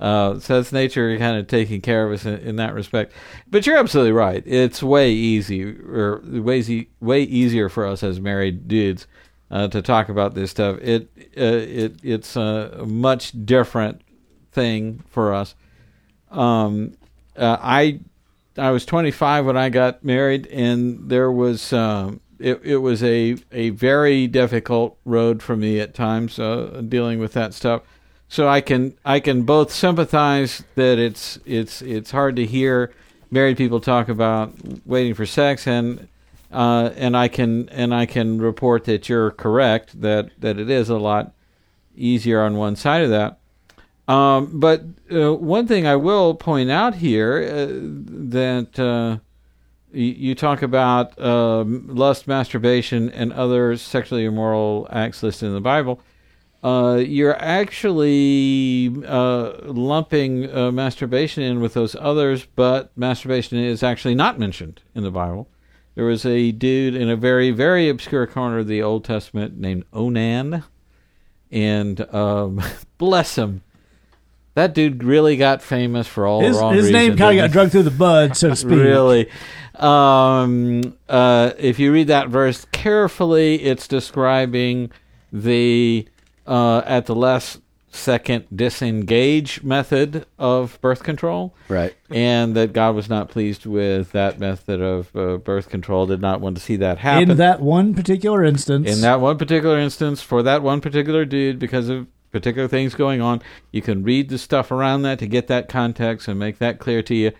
[0.01, 3.13] Uh, so that's nature kind of taking care of us in, in, that respect.
[3.47, 4.41] But you're absolutely right.
[4.47, 9.05] It's way easy or way way easier for us as married dudes
[9.51, 10.79] uh, to talk about this stuff.
[10.81, 14.01] It uh, it it's a much different
[14.51, 15.53] thing for us.
[16.31, 16.93] Um,
[17.37, 17.99] uh, I
[18.57, 23.37] I was 25 when I got married, and there was um, it, it was a
[23.51, 27.83] a very difficult road for me at times uh, dealing with that stuff.
[28.27, 32.93] So I can I can both sympathize that it's it's it's hard to hear
[33.29, 34.53] married people talk about
[34.85, 36.07] waiting for sex, and
[36.51, 40.89] uh, and I can and I can report that you're correct that that it is
[40.89, 41.33] a lot
[41.95, 43.40] easier on one side of that.
[44.07, 47.67] Um, but uh, one thing I will point out here uh,
[48.29, 49.19] that uh,
[49.93, 55.61] you, you, talk about um, lust, masturbation, and other sexually immoral acts listed in the
[55.61, 56.01] Bible.
[56.63, 64.13] Uh, you're actually uh, lumping uh, masturbation in with those others, but masturbation is actually
[64.13, 65.47] not mentioned in the Bible.
[65.95, 69.85] There was a dude in a very, very obscure corner of the Old Testament named
[69.91, 70.63] Onan,
[71.51, 72.61] and um,
[72.97, 73.61] bless him
[74.53, 76.93] that dude really got famous for all his, the wrong his reasons.
[76.93, 78.71] name kind of got drugged through the bud, so to speak.
[78.71, 79.29] really.
[79.75, 84.91] Um, uh, if you read that verse carefully, it's describing
[85.31, 86.07] the
[86.45, 87.59] uh, at the last
[87.93, 91.53] second disengage method of birth control.
[91.67, 91.93] Right.
[92.09, 96.41] And that God was not pleased with that method of uh, birth control, did not
[96.41, 97.31] want to see that happen.
[97.31, 98.87] In that one particular instance.
[98.89, 103.21] In that one particular instance, for that one particular dude, because of particular things going
[103.21, 103.41] on.
[103.71, 107.01] You can read the stuff around that to get that context and make that clear
[107.03, 107.31] to you.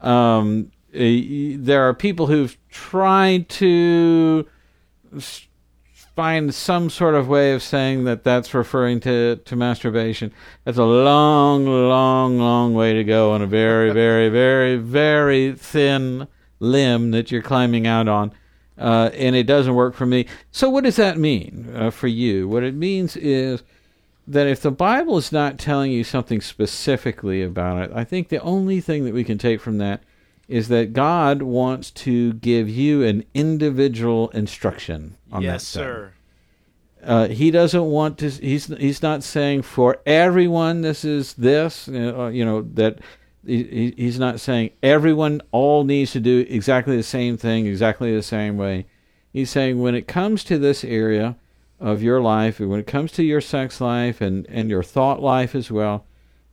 [0.00, 4.46] Um, there are people who've tried to
[6.14, 10.32] find some sort of way of saying that that's referring to, to masturbation.
[10.64, 16.28] That's a long, long, long way to go on a very, very, very, very thin
[16.60, 18.32] limb that you're climbing out on.
[18.76, 20.26] Uh, and it doesn't work for me.
[20.50, 22.48] So, what does that mean uh, for you?
[22.48, 23.62] What it means is
[24.26, 28.40] that if the Bible is not telling you something specifically about it, I think the
[28.40, 30.02] only thing that we can take from that
[30.48, 35.66] is that God wants to give you an individual instruction on yes, that.
[35.66, 36.12] sir.
[37.02, 38.30] Uh, he doesn't want to.
[38.30, 41.86] He's he's not saying for everyone this is this.
[41.86, 42.98] Uh, you know that
[43.46, 48.22] he, he's not saying everyone all needs to do exactly the same thing exactly the
[48.22, 48.86] same way.
[49.32, 51.36] He's saying when it comes to this area,
[51.84, 55.20] of your life, and when it comes to your sex life and, and your thought
[55.20, 56.06] life as well,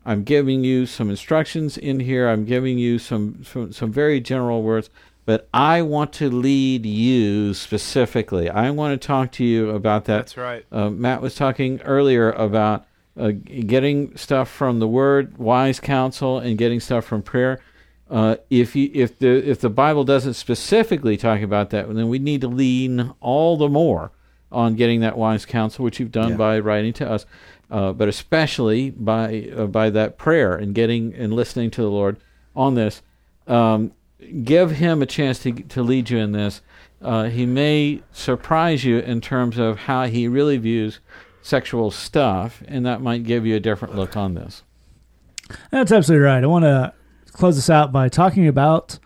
[0.06, 2.28] I'm giving you some instructions in here.
[2.28, 4.90] I'm giving you some, some, some very general words,
[5.26, 8.50] but I want to lead you specifically.
[8.50, 10.18] I want to talk to you about that.
[10.18, 10.66] That's right.
[10.70, 12.86] Uh, Matt was talking earlier about
[13.18, 17.62] uh, getting stuff from the Word, wise counsel, and getting stuff from prayer.
[18.10, 22.20] Uh, if you, if the if the Bible doesn't specifically talk about that, then we
[22.20, 24.12] need to lean all the more
[24.52, 26.38] on getting that wise counsel, which you've done yeah.
[26.38, 27.26] by writing to us,
[27.70, 32.18] uh, but especially by uh, by that prayer and getting and listening to the Lord
[32.56, 33.02] on this.
[33.48, 33.94] Um,
[34.44, 36.62] give Him a chance to to lead you in this.
[37.02, 41.00] Uh, he may surprise you in terms of how He really views
[41.42, 44.64] sexual stuff, and that might give you a different look on this.
[45.72, 46.44] That's absolutely right.
[46.44, 46.94] I want to
[47.32, 49.00] close this out by talking about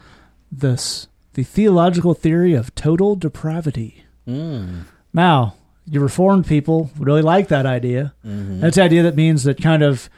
[0.52, 4.06] this the theological theory of total depravity.
[4.28, 4.86] Mm.
[5.16, 5.56] Now,
[5.90, 8.14] you reformed people really like that idea.
[8.26, 8.60] Mm-hmm.
[8.60, 10.10] That's the idea that means that kind of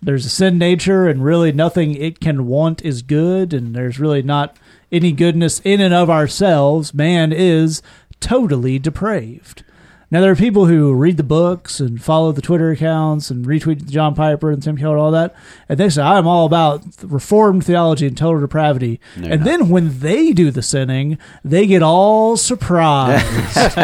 [0.00, 4.22] there's a sin nature and really nothing it can want is good and there's really
[4.22, 4.56] not
[4.90, 6.94] any goodness in and of ourselves.
[6.94, 7.82] Man is
[8.20, 9.62] totally depraved.
[10.08, 13.90] Now there are people who read the books and follow the Twitter accounts and retweet
[13.90, 15.34] John Piper and Tim Keller and all that,
[15.68, 19.00] and they say I'm all about reformed theology and total depravity.
[19.16, 23.26] No, and then when they do the sinning, they get all surprised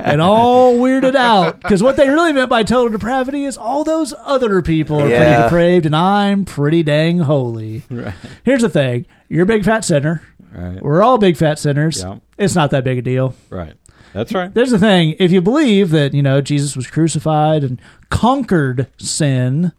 [0.00, 4.14] and all weirded out because what they really meant by total depravity is all those
[4.24, 5.18] other people are Yeah.
[5.26, 7.82] pretty depraved and I'm pretty dang holy.
[7.90, 8.14] Right.
[8.44, 10.22] Here's the thing: you're a big fat sinner.
[10.52, 10.80] Right.
[10.80, 12.00] We're all big fat sinners.
[12.00, 12.18] Yeah.
[12.38, 13.34] It's not that big a deal.
[13.50, 13.74] Right.
[14.14, 14.54] That's right.
[14.54, 15.16] There's the thing.
[15.18, 19.72] If you believe that, you know, Jesus was crucified and conquered sin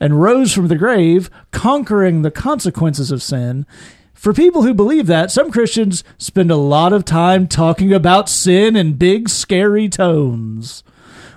[0.00, 3.66] and rose from the grave, conquering the consequences of sin,
[4.14, 8.74] for people who believe that, some Christians spend a lot of time talking about sin
[8.74, 10.82] in big, scary tones.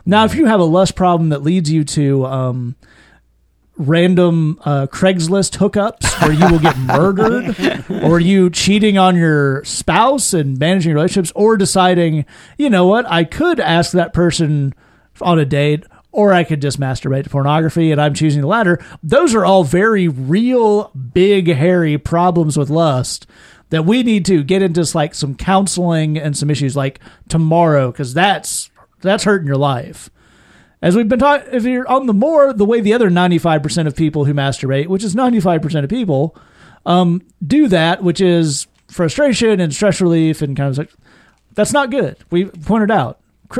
[0.05, 2.75] Now, if you have a lust problem that leads you to um,
[3.77, 10.33] random uh, Craigslist hookups where you will get murdered, or you cheating on your spouse
[10.33, 12.25] and managing relationships, or deciding,
[12.57, 14.73] you know what, I could ask that person
[15.21, 18.83] on a date, or I could just masturbate to pornography, and I'm choosing the latter.
[19.03, 23.27] Those are all very real, big, hairy problems with lust
[23.69, 28.13] that we need to get into like some counseling and some issues like tomorrow because
[28.13, 28.71] that's
[29.01, 30.09] that's hurting your life.
[30.81, 33.95] As we've been talking, if you're on the more the way the other 95% of
[33.95, 36.35] people who masturbate, which is 95% of people,
[36.85, 40.93] um, do that, which is frustration and stress relief and kind of like,
[41.53, 42.17] that's not good.
[42.29, 43.19] We pointed out.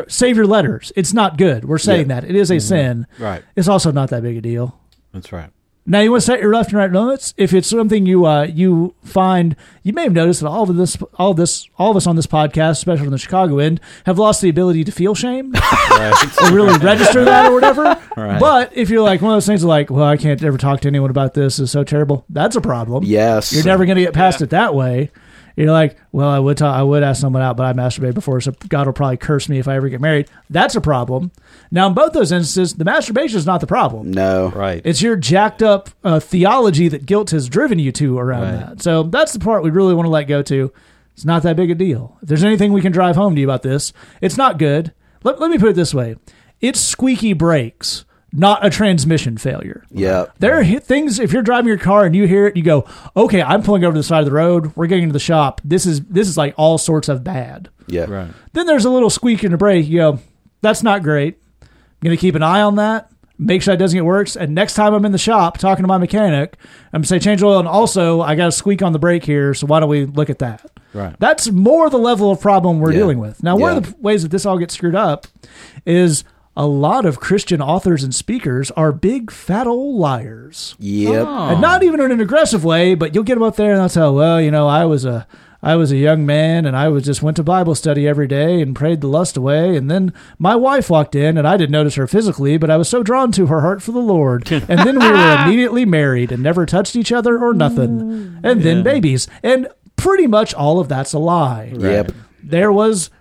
[0.10, 0.91] Save your letters.
[0.98, 1.64] It's not good.
[1.65, 2.26] We're saying that.
[2.26, 3.07] It is a sin.
[3.18, 3.41] Right.
[3.56, 4.77] It's also not that big a deal.
[5.14, 5.49] That's right.
[5.89, 7.34] Now you want to set your left and right limits.
[7.38, 10.97] If it's something you uh, you find, you may have noticed that all of this,
[11.14, 14.19] all of this, all of us on this podcast, especially on the Chicago end, have
[14.19, 15.55] lost the ability to feel shame
[15.91, 17.84] or really register that or whatever.
[18.18, 18.38] Right.
[18.38, 20.89] But if you're like one of those things, like, well, I can't ever talk to
[20.89, 21.57] anyone about this.
[21.57, 22.26] It's so terrible.
[22.27, 23.05] That's a problem.
[23.05, 23.53] Yes.
[23.53, 25.09] you're never going to get past it that way.
[25.58, 28.40] You're like, well, I would talk, I would ask someone out, but I masturbated before,
[28.40, 30.30] so God will probably curse me if I ever get married.
[30.52, 31.32] That's a problem.
[31.72, 34.12] Now, in both those instances, the masturbation is not the problem.
[34.12, 34.50] No.
[34.50, 34.82] Right.
[34.86, 38.52] It's your jacked up uh, theology that guilt has driven you to around Right.
[38.68, 38.82] that.
[38.84, 40.72] So that's the part we really want to let go to.
[41.16, 42.20] It's not that big a deal.
[42.22, 44.94] If there's anything we can drive home to you about this, it's not good.
[45.24, 46.18] Let, let me put it this way
[46.62, 48.06] it's squeaky brakes,
[48.38, 49.84] not a transmission failure.
[49.89, 50.26] Yeah.
[50.39, 52.85] There are things if you're driving your car and you hear it, you go,
[53.15, 54.72] "Okay, I'm pulling over to the side of the road.
[54.76, 55.59] We're getting to the shop.
[55.65, 58.05] This is this is like all sorts of bad." Yeah.
[58.05, 58.30] Right.
[58.53, 59.88] Then there's a little squeak in the brake.
[59.88, 60.19] You go,
[60.61, 61.39] "That's not great.
[61.61, 61.68] I'm
[62.03, 63.09] going to keep an eye on that.
[63.39, 64.35] Make sure that doesn't get worse.
[64.35, 66.57] And next time I'm in the shop talking to my mechanic,
[66.91, 67.59] I'm going to say change oil.
[67.59, 69.53] And also, I got a squeak on the brake here.
[69.53, 71.15] So why don't we look at that?" Right.
[71.19, 72.99] That's more the level of problem we're Yeah.
[72.99, 73.41] dealing with.
[73.41, 75.27] Now, one of the ways that this all gets screwed up
[75.85, 76.23] is
[76.58, 80.76] a lot of Christian authors and speakers are big fat old liars.
[80.80, 81.28] Yep.
[81.28, 83.90] And not even in an aggressive way, but you'll get them up there and they'll
[83.90, 85.28] tell, well, you know, I was a
[85.62, 88.60] I was a young man and I was just went to Bible study every day
[88.60, 91.94] and prayed the lust away and then my wife walked in and I didn't notice
[91.96, 94.52] her physically, but I was so drawn to her heart for the Lord.
[94.52, 98.00] and then we were immediately married and never touched each other or nothing.
[98.00, 98.40] Mm.
[98.44, 99.28] And then babies.
[99.44, 102.14] And pretty much all of that's a lie Yep.
[102.42, 103.12] there was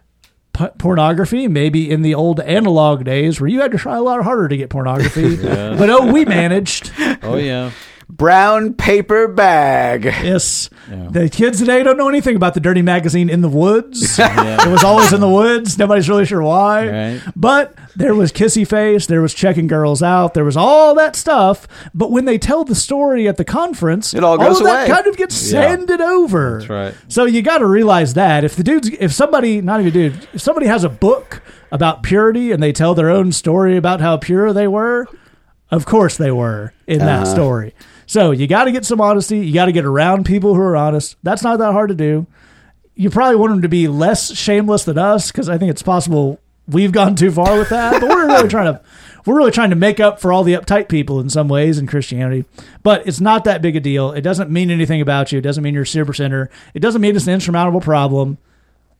[0.57, 4.23] p- pornography maybe in the old analog days where you had to try a lot
[4.23, 5.37] harder to get pornography.
[5.77, 6.91] But oh we managed.
[7.23, 7.71] Oh yeah.
[8.09, 10.05] Brown paper bag.
[10.05, 10.71] yes
[11.11, 14.85] the kids today don't know anything about the dirty magazine in the woods it was
[14.85, 17.23] always in the woods nobody's really sure why Right.
[17.35, 21.67] but there was kissy face there was checking girls out there was all that stuff
[21.93, 24.95] but when they tell the story at the conference It all goes of that away.
[24.95, 25.63] kind of gets Yeah.
[25.75, 26.95] sanded over That's right.
[27.09, 30.41] so you got to realize that if the dudes, if somebody, not even dude, if
[30.41, 31.43] somebody has a book
[31.73, 35.09] about purity and they tell their own story about how pure they were,
[35.73, 37.35] of course they were in that Uh-huh.
[37.35, 37.75] story.
[38.07, 39.39] So you got to get some honesty.
[39.39, 41.17] You got to get around people who are honest.
[41.23, 42.27] That's not that hard to do.
[42.95, 46.41] You probably want them to be less shameless than us because I think it's possible
[46.69, 48.01] we've gone too far with that.
[48.01, 48.81] But we're really trying to
[49.27, 51.89] we're really trying to make up for all the uptight people in some ways in
[51.89, 52.45] Christianity.
[52.85, 54.13] But it's not that big a deal.
[54.13, 55.39] It doesn't mean anything about you.
[55.39, 56.49] It doesn't mean you're a super sinner.
[56.75, 58.39] It doesn't mean it's an insurmountable problem.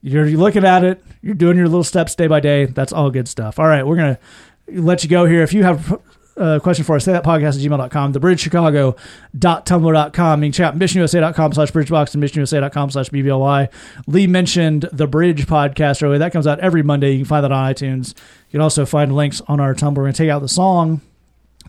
[0.01, 1.03] You're, looking at it.
[1.21, 2.65] You're doing your little steps day by day.
[2.65, 3.57] That's all good stuff.
[3.57, 4.19] All right, we're gonna
[4.67, 5.43] let you go here.
[5.43, 5.99] If you have
[6.37, 10.43] a question for us, say that podcast at gmail.com, thebridgechicago.tumblr.com.
[10.43, 13.69] You can check missionusa.com slash bridgebox and missionusa.com slash BBLY.
[14.07, 16.19] Lee mentioned the Bridge podcast earlier.
[16.19, 17.11] That comes out every Monday.
[17.11, 18.15] You can find that on iTunes.
[18.49, 19.97] You can also find links on our Tumblr.
[19.97, 21.01] We're going to take out the song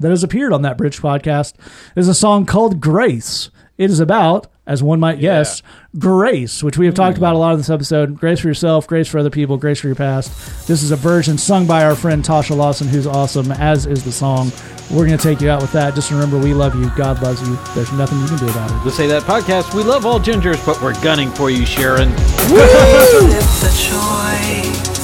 [0.01, 1.55] that has appeared on that Bridge podcast.
[1.97, 3.51] Is a song called Grace.
[3.79, 5.63] It is about, as one might guess,
[5.97, 7.19] grace, which we have talked mm.
[7.19, 8.19] about a lot in this episode.
[8.19, 10.67] Grace for yourself, grace for other people, grace for your past.
[10.67, 14.11] This is a version sung by our friend Tasha Lawson, who's awesome, as is the
[14.11, 14.51] song.
[14.91, 15.95] We're going to take you out with that.
[15.95, 16.91] Just remember, we love you.
[16.97, 17.57] God loves you.
[17.73, 18.85] There's nothing you can do about it.
[18.85, 19.73] The Say That podcast.
[19.73, 22.13] We love all gingers, but we're gunning for you, Sharon.
[22.17, 24.99] It's a choice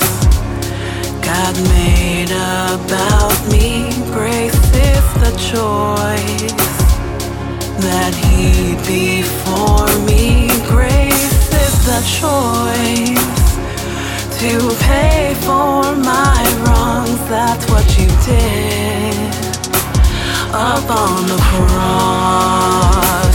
[1.25, 3.93] God made about me.
[4.13, 6.74] Grace is the choice
[7.81, 10.49] that He be for me.
[10.69, 13.27] Grace is the choice
[14.41, 14.53] to
[14.85, 17.21] pay for my wrongs.
[17.29, 19.35] That's what you did
[20.53, 23.34] up on the cross.